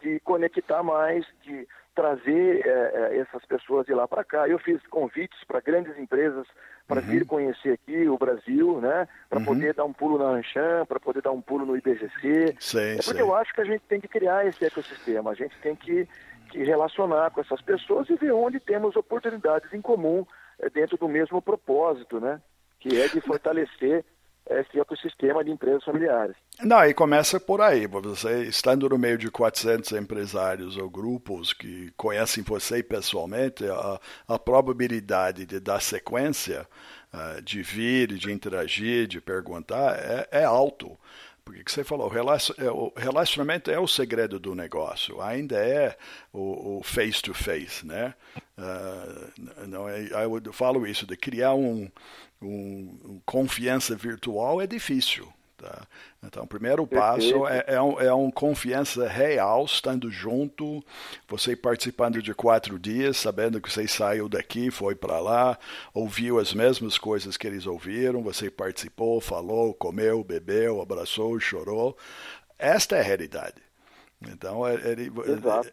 de 0.00 0.20
conectar 0.20 0.82
mais, 0.82 1.26
de 1.42 1.66
trazer 1.94 2.66
é, 2.66 3.18
essas 3.18 3.44
pessoas 3.44 3.86
de 3.86 3.94
lá 3.94 4.08
para 4.08 4.24
cá. 4.24 4.48
Eu 4.48 4.58
fiz 4.58 4.84
convites 4.86 5.42
para 5.44 5.60
grandes 5.60 5.96
empresas 5.98 6.46
para 6.86 7.00
uhum. 7.00 7.06
vir 7.06 7.26
conhecer 7.26 7.72
aqui 7.72 8.08
o 8.08 8.18
Brasil, 8.18 8.80
né? 8.80 9.08
Para 9.28 9.38
uhum. 9.38 9.44
poder 9.44 9.74
dar 9.74 9.84
um 9.84 9.92
pulo 9.92 10.18
na 10.18 10.30
Anchan, 10.30 10.84
para 10.86 11.00
poder 11.00 11.22
dar 11.22 11.32
um 11.32 11.40
pulo 11.40 11.64
no 11.64 11.76
IBGC. 11.76 12.56
Sim, 12.58 12.78
é 12.78 12.96
porque 12.96 13.12
sim. 13.12 13.20
eu 13.20 13.34
acho 13.34 13.54
que 13.54 13.60
a 13.60 13.64
gente 13.64 13.82
tem 13.88 14.00
que 14.00 14.08
criar 14.08 14.46
esse 14.46 14.64
ecossistema, 14.64 15.30
a 15.30 15.34
gente 15.34 15.56
tem 15.60 15.74
que, 15.74 16.08
que 16.50 16.62
relacionar 16.62 17.30
com 17.30 17.40
essas 17.40 17.60
pessoas 17.62 18.08
e 18.08 18.16
ver 18.16 18.32
onde 18.32 18.60
temos 18.60 18.96
oportunidades 18.96 19.72
em 19.72 19.80
comum 19.80 20.26
é, 20.58 20.68
dentro 20.68 20.96
do 20.96 21.08
mesmo 21.08 21.40
propósito, 21.40 22.20
né? 22.20 22.40
Que 22.78 23.00
é 23.00 23.08
de 23.08 23.20
fortalecer 23.20 24.04
esse 24.50 24.78
ecossistema 24.78 25.44
de 25.44 25.50
empresas 25.50 25.84
familiares. 25.84 26.36
Não, 26.60 26.84
e 26.84 26.92
começa 26.92 27.38
por 27.38 27.60
aí. 27.60 27.86
Você 27.86 28.44
estando 28.44 28.88
no 28.88 28.98
meio 28.98 29.16
de 29.16 29.30
400 29.30 29.92
empresários 29.92 30.76
ou 30.76 30.90
grupos 30.90 31.52
que 31.52 31.92
conhecem 31.96 32.42
você 32.42 32.82
pessoalmente, 32.82 33.64
a, 33.66 34.00
a 34.28 34.38
probabilidade 34.38 35.46
de 35.46 35.60
dar 35.60 35.80
sequência, 35.80 36.66
uh, 37.12 37.40
de 37.42 37.62
vir, 37.62 38.08
de 38.08 38.32
interagir, 38.32 39.06
de 39.06 39.20
perguntar, 39.20 39.96
é, 39.98 40.28
é 40.40 40.44
alto. 40.44 40.98
Porque 41.44 41.64
que 41.64 41.72
você 41.72 41.82
falou, 41.82 42.08
é, 42.56 42.70
o 42.70 42.92
relacionamento 42.96 43.68
é 43.68 43.78
o 43.78 43.88
segredo 43.88 44.38
do 44.38 44.54
negócio, 44.54 45.20
ainda 45.20 45.56
é 45.56 45.96
o 46.32 46.80
face-to-face, 46.84 47.84
-face, 47.84 47.86
né? 47.86 48.14
Uh, 48.56 49.66
não 49.66 49.88
é, 49.88 50.06
eu 50.44 50.52
falo 50.52 50.86
isso, 50.86 51.04
de 51.04 51.16
criar 51.16 51.54
um, 51.54 51.90
um, 52.42 52.98
um 53.04 53.20
confiança 53.24 53.94
virtual 53.96 54.60
é 54.60 54.66
difícil. 54.66 55.32
Tá? 55.62 55.86
Então, 56.24 56.42
o 56.42 56.46
primeiro 56.46 56.84
passo 56.88 57.46
é, 57.46 57.64
é, 57.68 57.80
um, 57.80 58.00
é 58.00 58.12
um 58.12 58.32
confiança 58.32 59.06
real, 59.06 59.64
estando 59.64 60.10
junto, 60.10 60.84
você 61.28 61.54
participando 61.54 62.20
de 62.20 62.34
quatro 62.34 62.80
dias, 62.80 63.16
sabendo 63.16 63.60
que 63.60 63.72
você 63.72 63.86
saiu 63.86 64.28
daqui, 64.28 64.72
foi 64.72 64.96
para 64.96 65.20
lá, 65.20 65.56
ouviu 65.94 66.40
as 66.40 66.52
mesmas 66.52 66.98
coisas 66.98 67.36
que 67.36 67.46
eles 67.46 67.64
ouviram, 67.64 68.24
você 68.24 68.50
participou, 68.50 69.20
falou, 69.20 69.72
comeu, 69.72 70.24
bebeu, 70.24 70.82
abraçou, 70.82 71.38
chorou. 71.38 71.96
Esta 72.58 72.96
é 72.96 73.00
a 73.00 73.04
realidade. 73.04 73.62
Então, 74.20 74.68
eles 74.68 75.12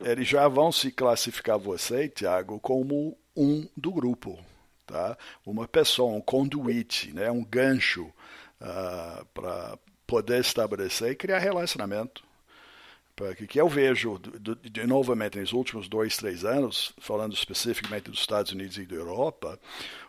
ele 0.02 0.24
já 0.24 0.48
vão 0.48 0.72
se 0.72 0.92
classificar 0.92 1.58
você, 1.58 2.08
Tiago, 2.08 2.60
como 2.60 3.18
um 3.36 3.68
do 3.76 3.92
grupo 3.92 4.38
tá? 4.90 5.18
uma 5.46 5.68
pessoa, 5.68 6.14
um 6.14 6.22
conduíte, 6.22 7.14
né? 7.14 7.30
um 7.30 7.44
gancho 7.44 8.04
uh, 8.04 8.14
ah, 8.62 9.26
para 9.34 9.78
poder 10.08 10.42
estabelecer 10.42 11.12
e 11.12 11.16
criar 11.16 11.40
relacionamento. 11.40 12.24
Porque 13.16 13.46
que 13.46 13.60
eu 13.60 13.68
vejo, 13.68 14.18
de, 14.18 14.56
de, 14.70 14.88
novamente, 14.88 15.38
nos 15.38 15.52
últimos 15.52 15.90
dois, 15.90 16.16
três 16.16 16.46
anos, 16.46 16.94
falando 17.00 17.34
especificamente 17.34 18.10
dos 18.10 18.22
Estados 18.22 18.54
Unidos 18.54 18.78
e 18.78 18.86
da 18.86 18.96
Europa, 18.96 19.60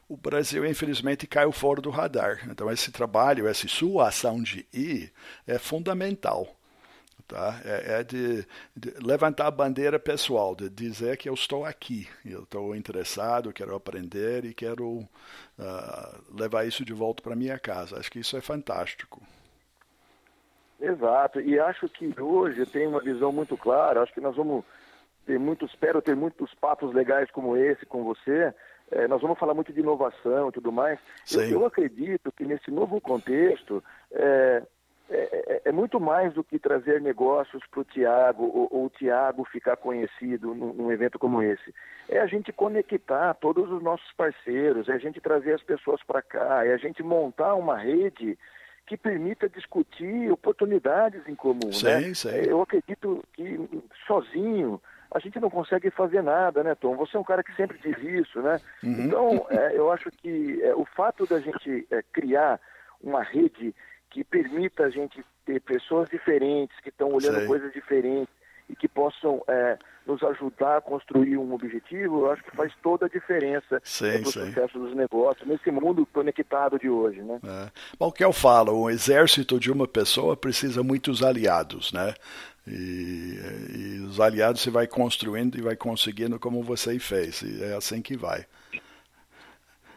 o 0.08 0.16
Brasil, 0.16 0.64
infelizmente, 0.64 1.26
caiu 1.26 1.50
fora 1.50 1.80
do 1.80 1.90
radar. 1.90 2.48
Então, 2.48 2.70
esse 2.70 2.92
trabalho, 2.92 3.48
essa 3.48 3.66
sua 3.66 4.08
ação 4.08 4.40
de 4.40 4.64
ir, 4.72 5.12
é 5.44 5.58
fundamental. 5.58 6.56
Tá? 7.30 7.60
É, 7.64 8.00
é 8.00 8.02
de, 8.02 8.44
de, 8.76 8.90
levantar 9.00 9.46
a 9.46 9.50
bandeira 9.52 10.00
pessoal, 10.00 10.52
de 10.56 10.68
dizer 10.68 11.16
que 11.16 11.28
eu 11.28 11.34
estou 11.34 11.64
aqui, 11.64 12.08
eu 12.24 12.42
estou 12.42 12.74
interessado, 12.74 13.52
quero 13.52 13.72
aprender 13.72 14.44
e 14.44 14.52
quero 14.52 14.98
uh, 14.98 16.36
levar 16.36 16.66
isso 16.66 16.84
de 16.84 16.92
volta 16.92 17.22
para 17.22 17.36
minha 17.36 17.56
casa. 17.56 18.00
Acho 18.00 18.10
que 18.10 18.18
isso 18.18 18.36
é 18.36 18.40
fantástico. 18.40 19.22
Exato, 20.80 21.40
e 21.40 21.56
acho 21.60 21.88
que 21.88 22.12
hoje 22.20 22.66
tem 22.66 22.88
uma 22.88 23.00
visão 23.00 23.30
muito 23.30 23.56
clara, 23.56 24.02
acho 24.02 24.12
que 24.12 24.20
nós 24.20 24.34
vamos 24.34 24.64
ter 25.24 25.38
muitos, 25.38 25.70
espero 25.70 26.02
ter 26.02 26.16
muitos 26.16 26.52
papos 26.54 26.92
legais 26.92 27.30
como 27.30 27.56
esse 27.56 27.86
com 27.86 28.02
você, 28.02 28.52
é, 28.90 29.06
nós 29.06 29.22
vamos 29.22 29.38
falar 29.38 29.54
muito 29.54 29.72
de 29.72 29.78
inovação 29.78 30.48
e 30.48 30.52
tudo 30.52 30.72
mais. 30.72 30.98
Eu, 31.30 31.42
eu, 31.42 31.64
acredito 31.64 32.32
que 32.32 32.44
nesse 32.44 32.72
novo 32.72 33.00
contexto, 33.00 33.84
é, 34.10 34.64
é, 35.10 35.28
é, 35.32 35.62
é, 35.64 35.72
muito 35.72 35.98
mais 35.98 36.32
do 36.34 36.44
que 36.44 36.58
trazer 36.58 37.00
negócios 37.00 37.62
para 37.68 37.80
o 37.80 37.84
Tiago 37.84 38.44
ou, 38.44 38.68
ou, 38.70 38.86
o 38.86 38.90
Tiago 38.90 39.44
ficar 39.44 39.76
conhecido 39.76 40.54
num, 40.54 40.72
num, 40.72 40.92
evento 40.92 41.18
como 41.18 41.42
esse. 41.42 41.74
É 42.08 42.20
a 42.20 42.26
gente 42.26 42.52
conectar 42.52 43.34
todos 43.34 43.68
os 43.70 43.82
nossos 43.82 44.10
parceiros, 44.12 44.88
é 44.88 44.92
a 44.92 44.98
gente 44.98 45.20
trazer 45.20 45.54
as 45.54 45.62
pessoas 45.62 46.00
para 46.04 46.22
cá, 46.22 46.64
é 46.64 46.72
a 46.72 46.76
gente 46.76 47.02
montar 47.02 47.56
uma 47.56 47.76
rede 47.76 48.38
que 48.86 48.96
permita 48.96 49.48
discutir 49.48 50.30
oportunidades 50.30 51.26
em 51.26 51.34
comum. 51.34 51.72
Sim, 51.72 51.86
né? 51.86 52.14
sim. 52.14 52.28
Eu 52.28 52.62
acredito 52.62 53.24
que 53.32 53.68
sozinho 54.06 54.80
a 55.12 55.18
gente 55.18 55.40
não 55.40 55.50
consegue 55.50 55.90
fazer 55.90 56.22
nada, 56.22 56.62
né, 56.62 56.76
Tom? 56.76 56.96
Você 56.96 57.16
é 57.16 57.20
um 57.20 57.24
cara 57.24 57.42
que 57.42 57.54
sempre 57.56 57.78
diz 57.78 57.98
isso, 57.98 58.40
né? 58.40 58.60
Uhum. 58.82 59.06
Então, 59.06 59.46
é, 59.50 59.76
eu 59.76 59.90
acho 59.90 60.08
que 60.10 60.62
é, 60.62 60.72
o 60.72 60.84
fato 60.84 61.26
da 61.26 61.40
gente 61.40 61.84
é, 61.90 62.00
criar 62.12 62.60
uma 63.02 63.22
rede 63.22 63.74
que 64.10 64.24
permita 64.24 64.84
a 64.84 64.90
gente 64.90 65.24
ter 65.46 65.60
pessoas 65.60 66.08
diferentes, 66.08 66.78
que 66.80 66.88
estão 66.88 67.08
olhando 67.08 67.38
Sei. 67.38 67.46
coisas 67.46 67.72
diferentes 67.72 68.34
e 68.68 68.76
que 68.76 68.86
possam 68.86 69.42
é, 69.48 69.76
nos 70.06 70.22
ajudar 70.22 70.78
a 70.78 70.80
construir 70.80 71.36
um 71.36 71.52
objetivo, 71.52 72.20
eu 72.20 72.30
acho 72.30 72.42
que 72.44 72.54
faz 72.54 72.72
toda 72.82 73.06
a 73.06 73.08
diferença 73.08 73.80
para 73.80 74.20
o 74.20 74.32
sucesso 74.32 74.78
dos 74.78 74.94
negócios, 74.94 75.46
nesse 75.46 75.70
mundo 75.70 76.06
conectado 76.06 76.78
de 76.78 76.88
hoje. 76.88 77.20
Né? 77.20 77.40
É. 77.44 77.70
Bom, 77.98 78.08
o 78.08 78.12
que 78.12 78.24
eu 78.24 78.32
falo, 78.32 78.84
um 78.84 78.90
exército 78.90 79.58
de 79.58 79.72
uma 79.72 79.88
pessoa 79.88 80.36
precisa 80.36 80.82
muitos 80.82 81.22
aliados, 81.22 81.92
né? 81.92 82.14
E, 82.66 83.38
e 83.74 84.00
os 84.06 84.20
aliados 84.20 84.60
você 84.60 84.70
vai 84.70 84.86
construindo 84.86 85.58
e 85.58 85.62
vai 85.62 85.74
conseguindo 85.74 86.38
como 86.38 86.62
você 86.62 86.98
fez, 86.98 87.42
e 87.42 87.64
é 87.64 87.74
assim 87.74 88.00
que 88.00 88.16
vai. 88.16 88.46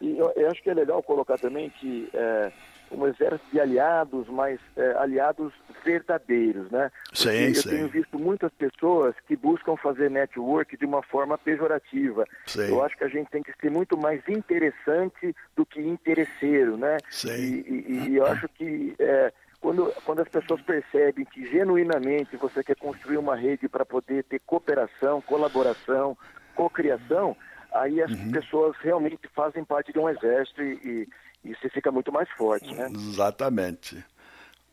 E 0.02 0.18
eu, 0.18 0.34
eu 0.36 0.50
acho 0.50 0.64
que 0.64 0.70
é 0.70 0.74
legal 0.74 1.04
colocar 1.04 1.38
também 1.38 1.70
que 1.70 2.10
é, 2.14 2.52
um 2.94 3.08
exército 3.08 3.50
de 3.52 3.60
aliados, 3.60 4.28
mas 4.30 4.60
é, 4.76 4.94
aliados 4.98 5.54
verdadeiros, 5.84 6.70
né? 6.72 6.92
Sim, 7.14 7.30
eu 7.30 7.56
sim. 7.56 7.70
tenho 7.70 7.88
visto 7.90 8.18
muitas 8.18 8.52
pessoas 8.54 9.16
que 9.28 9.36
buscam 9.36 9.76
fazer 9.76 10.10
network 10.10 10.78
de 10.78 10.86
uma 10.86 11.02
forma 11.04 11.38
pejorativa. 11.38 12.26
Sim. 12.46 12.70
Eu 12.70 12.84
acho 12.84 12.98
que 12.98 13.04
a 13.04 13.10
gente 13.10 13.30
tem 13.30 13.44
que 13.44 13.54
ser 13.60 13.70
muito 13.70 13.98
mais 13.98 14.22
interessante 14.28 15.36
do 15.56 15.66
que 15.66 15.82
interesseiro, 15.82 16.78
né? 16.78 16.98
Sim. 17.10 17.30
E, 17.30 17.86
e, 17.88 18.10
e 18.10 18.16
eu 18.16 18.26
acho 18.26 18.48
que 18.50 18.96
é, 19.00 19.34
quando, 19.64 19.94
quando 20.04 20.22
as 20.22 20.28
pessoas 20.28 20.62
percebem 20.62 21.24
que 21.24 21.50
genuinamente 21.50 22.36
você 22.36 22.62
quer 22.62 22.76
construir 22.76 23.18
uma 23.18 23.36
rede 23.36 23.70
para 23.70 23.86
poder 23.86 24.26
ter 24.26 24.40
cooperação, 24.40 25.22
colaboração, 25.22 26.18
cocriação, 26.54 27.36
aí 27.74 28.02
as 28.02 28.12
uhum. 28.12 28.32
pessoas 28.32 28.76
realmente 28.82 29.28
fazem 29.34 29.64
parte 29.64 29.94
de 29.94 30.00
um 30.00 30.10
exército 30.10 30.62
e, 30.62 30.74
e 30.84 31.08
você 31.44 31.70
fica 31.70 31.92
muito 31.92 32.12
mais 32.12 32.28
forte, 32.32 32.74
né? 32.74 32.90
Exatamente. 32.92 34.04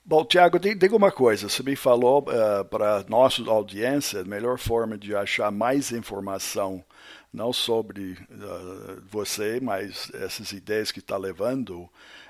Bom, 0.04 0.24
Tiago, 0.24 0.58
diga 0.58 0.96
uma 0.96 1.12
coisa. 1.12 1.48
Você 1.48 1.62
me 1.62 1.76
falou 1.76 2.22
uh, 2.22 2.64
para 2.64 3.04
nossa 3.08 3.48
audiência 3.48 4.20
a 4.20 4.24
melhor 4.24 4.58
forma 4.58 4.98
de 4.98 5.14
achar 5.14 5.52
mais 5.52 5.92
informação, 5.92 6.84
não 7.32 7.52
sobre 7.52 8.12
uh, 8.12 9.00
você, 9.08 9.60
mas 9.60 10.10
essas 10.14 10.50
ideias 10.52 10.90
que 10.90 10.98
está 11.00 11.16
levando, 11.16 11.88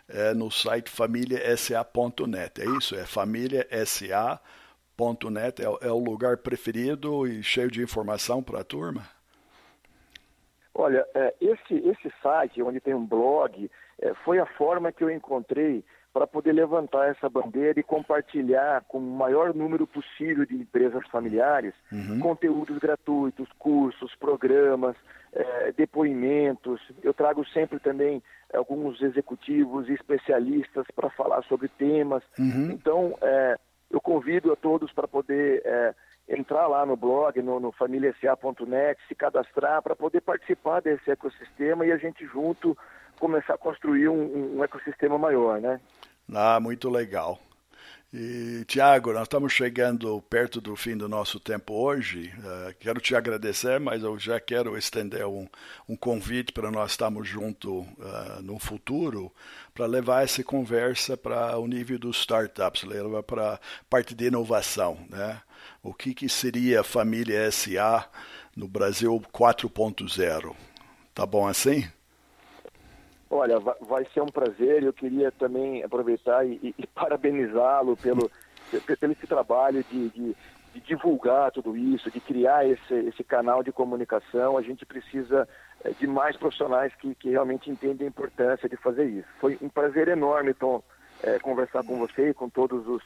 é 0.09 0.35
no 0.35 0.51
site 0.51 0.91
famíliasa.net. 0.91 2.61
É 2.61 2.67
isso? 2.77 2.95
É 2.97 3.07
famíliasa.net. 3.07 5.63
É, 5.63 5.67
é 5.87 5.91
o 5.91 5.99
lugar 5.99 6.37
preferido 6.39 7.27
e 7.27 7.43
cheio 7.43 7.71
de 7.71 7.83
informação 7.83 8.43
para 8.43 8.61
a 8.61 8.65
turma? 8.65 9.09
Olha, 10.75 11.07
é, 11.15 11.35
esse, 11.41 11.75
esse 11.75 12.13
site, 12.23 12.63
onde 12.63 12.81
tem 12.81 12.95
um 12.95 13.07
blog, 13.07 13.71
foi 14.25 14.39
a 14.39 14.47
forma 14.47 14.93
que 14.93 15.05
eu 15.05 15.11
encontrei 15.11 15.85
para 16.13 16.27
poder 16.27 16.53
levantar 16.53 17.09
essa 17.09 17.29
bandeira 17.29 17.79
e 17.79 17.85
compartilhar 17.85 18.83
com 18.89 18.99
o 18.99 19.17
maior 19.17 19.55
número 19.55 19.87
possível 19.87 20.45
de 20.45 20.57
empresas 20.57 21.07
familiares 21.09 21.73
uhum. 21.93 22.19
conteúdos 22.19 22.79
gratuitos, 22.79 23.49
cursos, 23.59 24.15
programas, 24.17 24.97
é, 25.33 25.73
depoimentos. 25.73 26.81
Eu 27.03 27.15
trago 27.15 27.47
sempre 27.51 27.79
também 27.79 28.21
alguns 28.53 29.01
executivos 29.01 29.89
e 29.89 29.93
especialistas 29.93 30.85
para 30.97 31.11
falar 31.11 31.43
sobre 31.45 31.69
temas. 31.69 32.25
Uhum. 32.37 32.73
Então, 32.73 33.17
é, 33.23 33.57
eu 33.89 34.01
convido 34.01 34.53
a 34.53 34.57
todos 34.57 34.93
para 34.93 35.07
poder 35.07 35.63
é, 35.65 35.95
entrar 36.29 36.67
lá 36.67 36.85
no 36.85 36.97
blog, 36.97 37.41
no, 37.41 37.61
no 37.61 37.73
se 39.07 39.15
cadastrar 39.15 39.81
para 39.81 39.95
poder 39.95 40.23
participar 40.23 40.81
desse 40.81 41.09
ecossistema 41.09 41.87
e 41.87 41.93
a 41.93 41.97
gente 41.97 42.27
junto 42.27 42.77
começar 43.21 43.55
a 43.55 43.59
construir 43.59 44.09
um, 44.09 44.57
um 44.57 44.65
ecossistema 44.65 45.17
maior, 45.17 45.61
né? 45.61 45.81
Ah, 46.33 46.59
muito 46.59 46.89
legal. 46.89 47.39
E, 48.13 48.65
Tiago, 48.67 49.13
nós 49.13 49.23
estamos 49.23 49.53
chegando 49.53 50.21
perto 50.23 50.61
do 50.61 50.75
fim 50.75 50.97
do 50.97 51.09
nosso 51.09 51.39
tempo 51.39 51.75
hoje. 51.75 52.33
Uh, 52.39 52.75
quero 52.81 53.01
te 53.01 53.15
agradecer, 53.15 53.79
mas 53.79 54.03
eu 54.03 54.19
já 54.19 54.41
quero 54.41 54.77
estender 54.77 55.25
um, 55.25 55.47
um 55.89 55.95
convite 55.95 56.53
para 56.53 56.73
nós 56.73 56.91
estarmos 56.91 57.29
juntos 57.29 57.71
uh, 57.71 58.43
no 58.43 58.59
futuro, 58.59 59.33
para 59.73 59.87
levar 59.87 60.25
essa 60.25 60.43
conversa 60.43 61.17
para 61.17 61.57
o 61.57 61.69
nível 61.69 62.01
dos 62.01 62.19
startups, 62.19 62.83
levar 62.83 63.23
para 63.23 63.55
a 63.55 63.61
parte 63.89 64.13
de 64.13 64.27
inovação. 64.27 64.99
Né? 65.09 65.41
O 65.81 65.95
que, 65.95 66.13
que 66.13 66.29
seria 66.29 66.81
a 66.81 66.85
família 66.85 67.49
SA 67.53 68.09
no 68.57 68.67
Brasil 68.67 69.23
4.0? 69.33 70.57
Tá 71.15 71.25
bom 71.25 71.47
assim? 71.47 71.89
Olha, 73.31 73.61
vai 73.61 74.05
ser 74.13 74.21
um 74.21 74.27
prazer. 74.27 74.83
Eu 74.83 74.93
queria 74.93 75.31
também 75.31 75.85
aproveitar 75.85 76.45
e, 76.45 76.59
e, 76.63 76.75
e 76.77 76.87
parabenizá-lo 76.89 77.97
pelo, 77.97 78.29
pelo 78.71 79.13
esse 79.13 79.27
trabalho 79.27 79.85
de, 79.85 80.09
de, 80.09 80.37
de, 80.75 80.81
divulgar 80.81 81.53
tudo 81.53 81.77
isso, 81.77 82.11
de 82.11 82.19
criar 82.19 82.67
esse, 82.67 82.93
esse 82.93 83.23
canal 83.23 83.63
de 83.63 83.71
comunicação. 83.71 84.59
A 84.59 84.63
gente 84.63 84.85
precisa 84.85 85.49
é, 85.85 85.91
de 85.91 86.09
mais 86.09 86.37
profissionais 86.37 86.93
que, 86.97 87.15
que 87.15 87.31
realmente 87.31 87.71
entendem 87.71 88.09
a 88.09 88.11
importância 88.11 88.69
de 88.69 88.77
fazer 88.77 89.05
isso. 89.07 89.29
Foi 89.41 89.57
um 89.63 89.69
prazer 89.69 90.09
enorme, 90.09 90.53
Tom, 90.53 90.83
é, 91.23 91.39
conversar 91.39 91.85
com 91.85 91.99
você 91.99 92.31
e 92.31 92.35
com 92.35 92.49
todos 92.49 92.87
os 92.89 93.03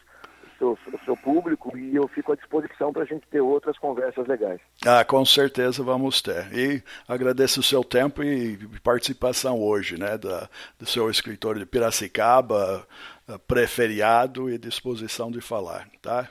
seu, 0.84 0.98
seu 1.04 1.16
público 1.16 1.76
e 1.76 1.94
eu 1.94 2.08
fico 2.08 2.32
à 2.32 2.36
disposição 2.36 2.92
para 2.92 3.02
a 3.02 3.06
gente 3.06 3.26
ter 3.28 3.40
outras 3.40 3.78
conversas 3.78 4.26
legais. 4.26 4.60
Ah, 4.86 5.04
com 5.04 5.24
certeza 5.24 5.82
vamos 5.82 6.22
ter. 6.22 6.52
E 6.52 6.82
agradeço 7.06 7.60
o 7.60 7.62
seu 7.62 7.84
tempo 7.84 8.22
e 8.22 8.56
participação 8.82 9.60
hoje, 9.60 9.98
né, 9.98 10.16
da, 10.16 10.48
do 10.78 10.86
seu 10.86 11.10
escritor 11.10 11.58
de 11.58 11.66
Piracicaba, 11.66 12.86
eh, 13.28 13.38
preferiado 13.46 14.50
e 14.50 14.58
disposição 14.58 15.30
de 15.30 15.40
falar, 15.40 15.88
tá? 16.00 16.28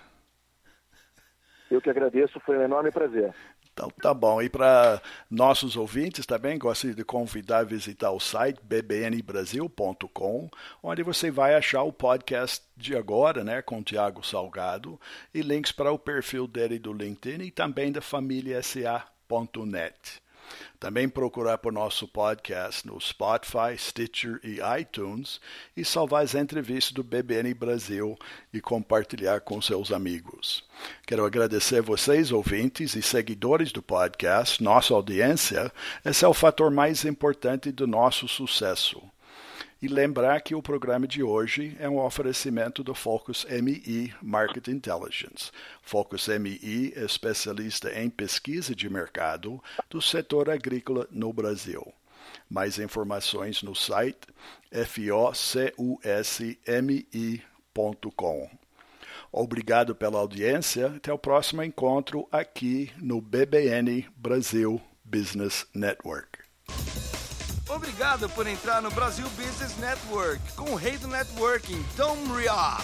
Eu 1.70 1.82
que 1.82 1.90
agradeço, 1.90 2.40
foi 2.42 2.58
um 2.58 2.62
enorme 2.62 2.92
prazer. 2.92 3.34
Então 3.74 3.90
tá 3.90 4.14
bom. 4.14 4.42
E 4.42 4.50
para 4.50 5.02
nossos 5.30 5.76
ouvintes 5.76 6.26
também, 6.26 6.58
gostaria 6.58 6.96
de 6.96 7.04
convidar 7.04 7.60
a 7.60 7.64
visitar 7.64 8.12
o 8.12 8.20
site 8.20 8.60
bbnbrasil.com, 8.64 10.50
onde 10.82 11.04
você 11.04 11.32
vai 11.32 11.56
achar 11.56 11.82
o 11.82 11.92
podcast 11.92 12.64
de 12.78 12.96
agora, 12.96 13.44
né, 13.44 13.62
com 13.62 13.80
o 13.80 13.84
Tiago 13.84 14.26
Salgado, 14.26 15.00
e 15.34 15.42
links 15.42 15.72
para 15.72 15.92
o 15.92 16.00
perfil 16.00 16.48
dele 16.48 16.78
do 16.78 16.94
LinkedIn 16.94 17.44
e 17.44 17.52
também 17.52 17.92
da 17.92 18.02
família 18.02 18.62
SA.net. 18.62 20.23
Também 20.80 21.08
procurar 21.08 21.58
por 21.58 21.72
nosso 21.72 22.08
podcast 22.08 22.86
no 22.86 23.00
Spotify, 23.00 23.78
Stitcher 23.78 24.40
e 24.44 24.60
iTunes 24.82 25.40
e 25.78 25.86
salvar 25.86 26.24
as 26.24 26.36
entrevistas 26.36 26.92
do 26.92 27.04
BBN 27.04 27.54
Brasil 27.54 28.18
e 28.54 28.60
compartilhar 28.60 29.42
com 29.42 29.62
seus 29.62 29.92
amigos. 29.92 30.64
Quero 31.06 31.26
agradecer 31.26 31.82
vocês, 31.82 32.32
ouvintes 32.32 32.96
e 32.96 33.02
seguidores 33.02 33.72
do 33.72 33.82
podcast. 33.82 34.62
Nossa 34.64 34.94
audiência, 34.94 35.72
esse 36.04 36.26
é 36.26 36.28
o 36.28 36.34
fator 36.34 36.72
mais 36.72 37.06
importante 37.06 37.72
do 37.72 37.88
nosso 37.88 38.28
sucesso. 38.28 39.13
E 39.84 39.88
lembrar 39.90 40.40
que 40.40 40.56
o 40.56 40.62
programa 40.62 41.06
de 41.06 41.22
hoje 41.22 41.76
é 41.78 41.90
um 41.90 42.00
oferecimento 42.00 42.82
do 42.86 42.96
Focus 42.96 43.46
MI 43.50 44.14
Market 44.22 44.70
Intelligence. 44.70 45.52
Focus 45.82 46.30
MI 46.30 46.94
é 46.96 47.04
especialista 47.04 47.92
em 47.92 48.10
pesquisa 48.10 48.74
de 48.74 48.90
mercado 48.90 49.62
do 49.90 50.02
setor 50.02 50.50
agrícola 50.50 51.06
no 51.12 51.34
Brasil. 51.34 51.94
Mais 52.50 52.80
informações 52.80 53.62
no 53.62 53.76
site 53.76 54.26
focusmi.com. 54.72 56.10
Obrigado 59.34 59.94
pela 59.94 60.20
audiência. 60.20 60.94
Até 60.96 61.12
o 61.12 61.18
próximo 61.18 61.62
encontro 61.62 62.26
aqui 62.32 62.90
no 63.02 63.20
BBN 63.20 64.08
Brasil 64.16 64.82
Business 65.04 65.68
Network. 65.74 66.40
Obrigado 67.70 68.30
por 68.30 68.46
entrar 68.46 68.82
no 68.82 68.92
Brasil 68.92 69.26
Business 69.38 69.78
Network 69.78 70.40
com 70.56 70.72
o 70.72 70.76
rei 70.76 70.98
do 70.98 71.08
networking, 71.08 71.84
Tom 71.96 72.18
Rioch. 72.36 72.84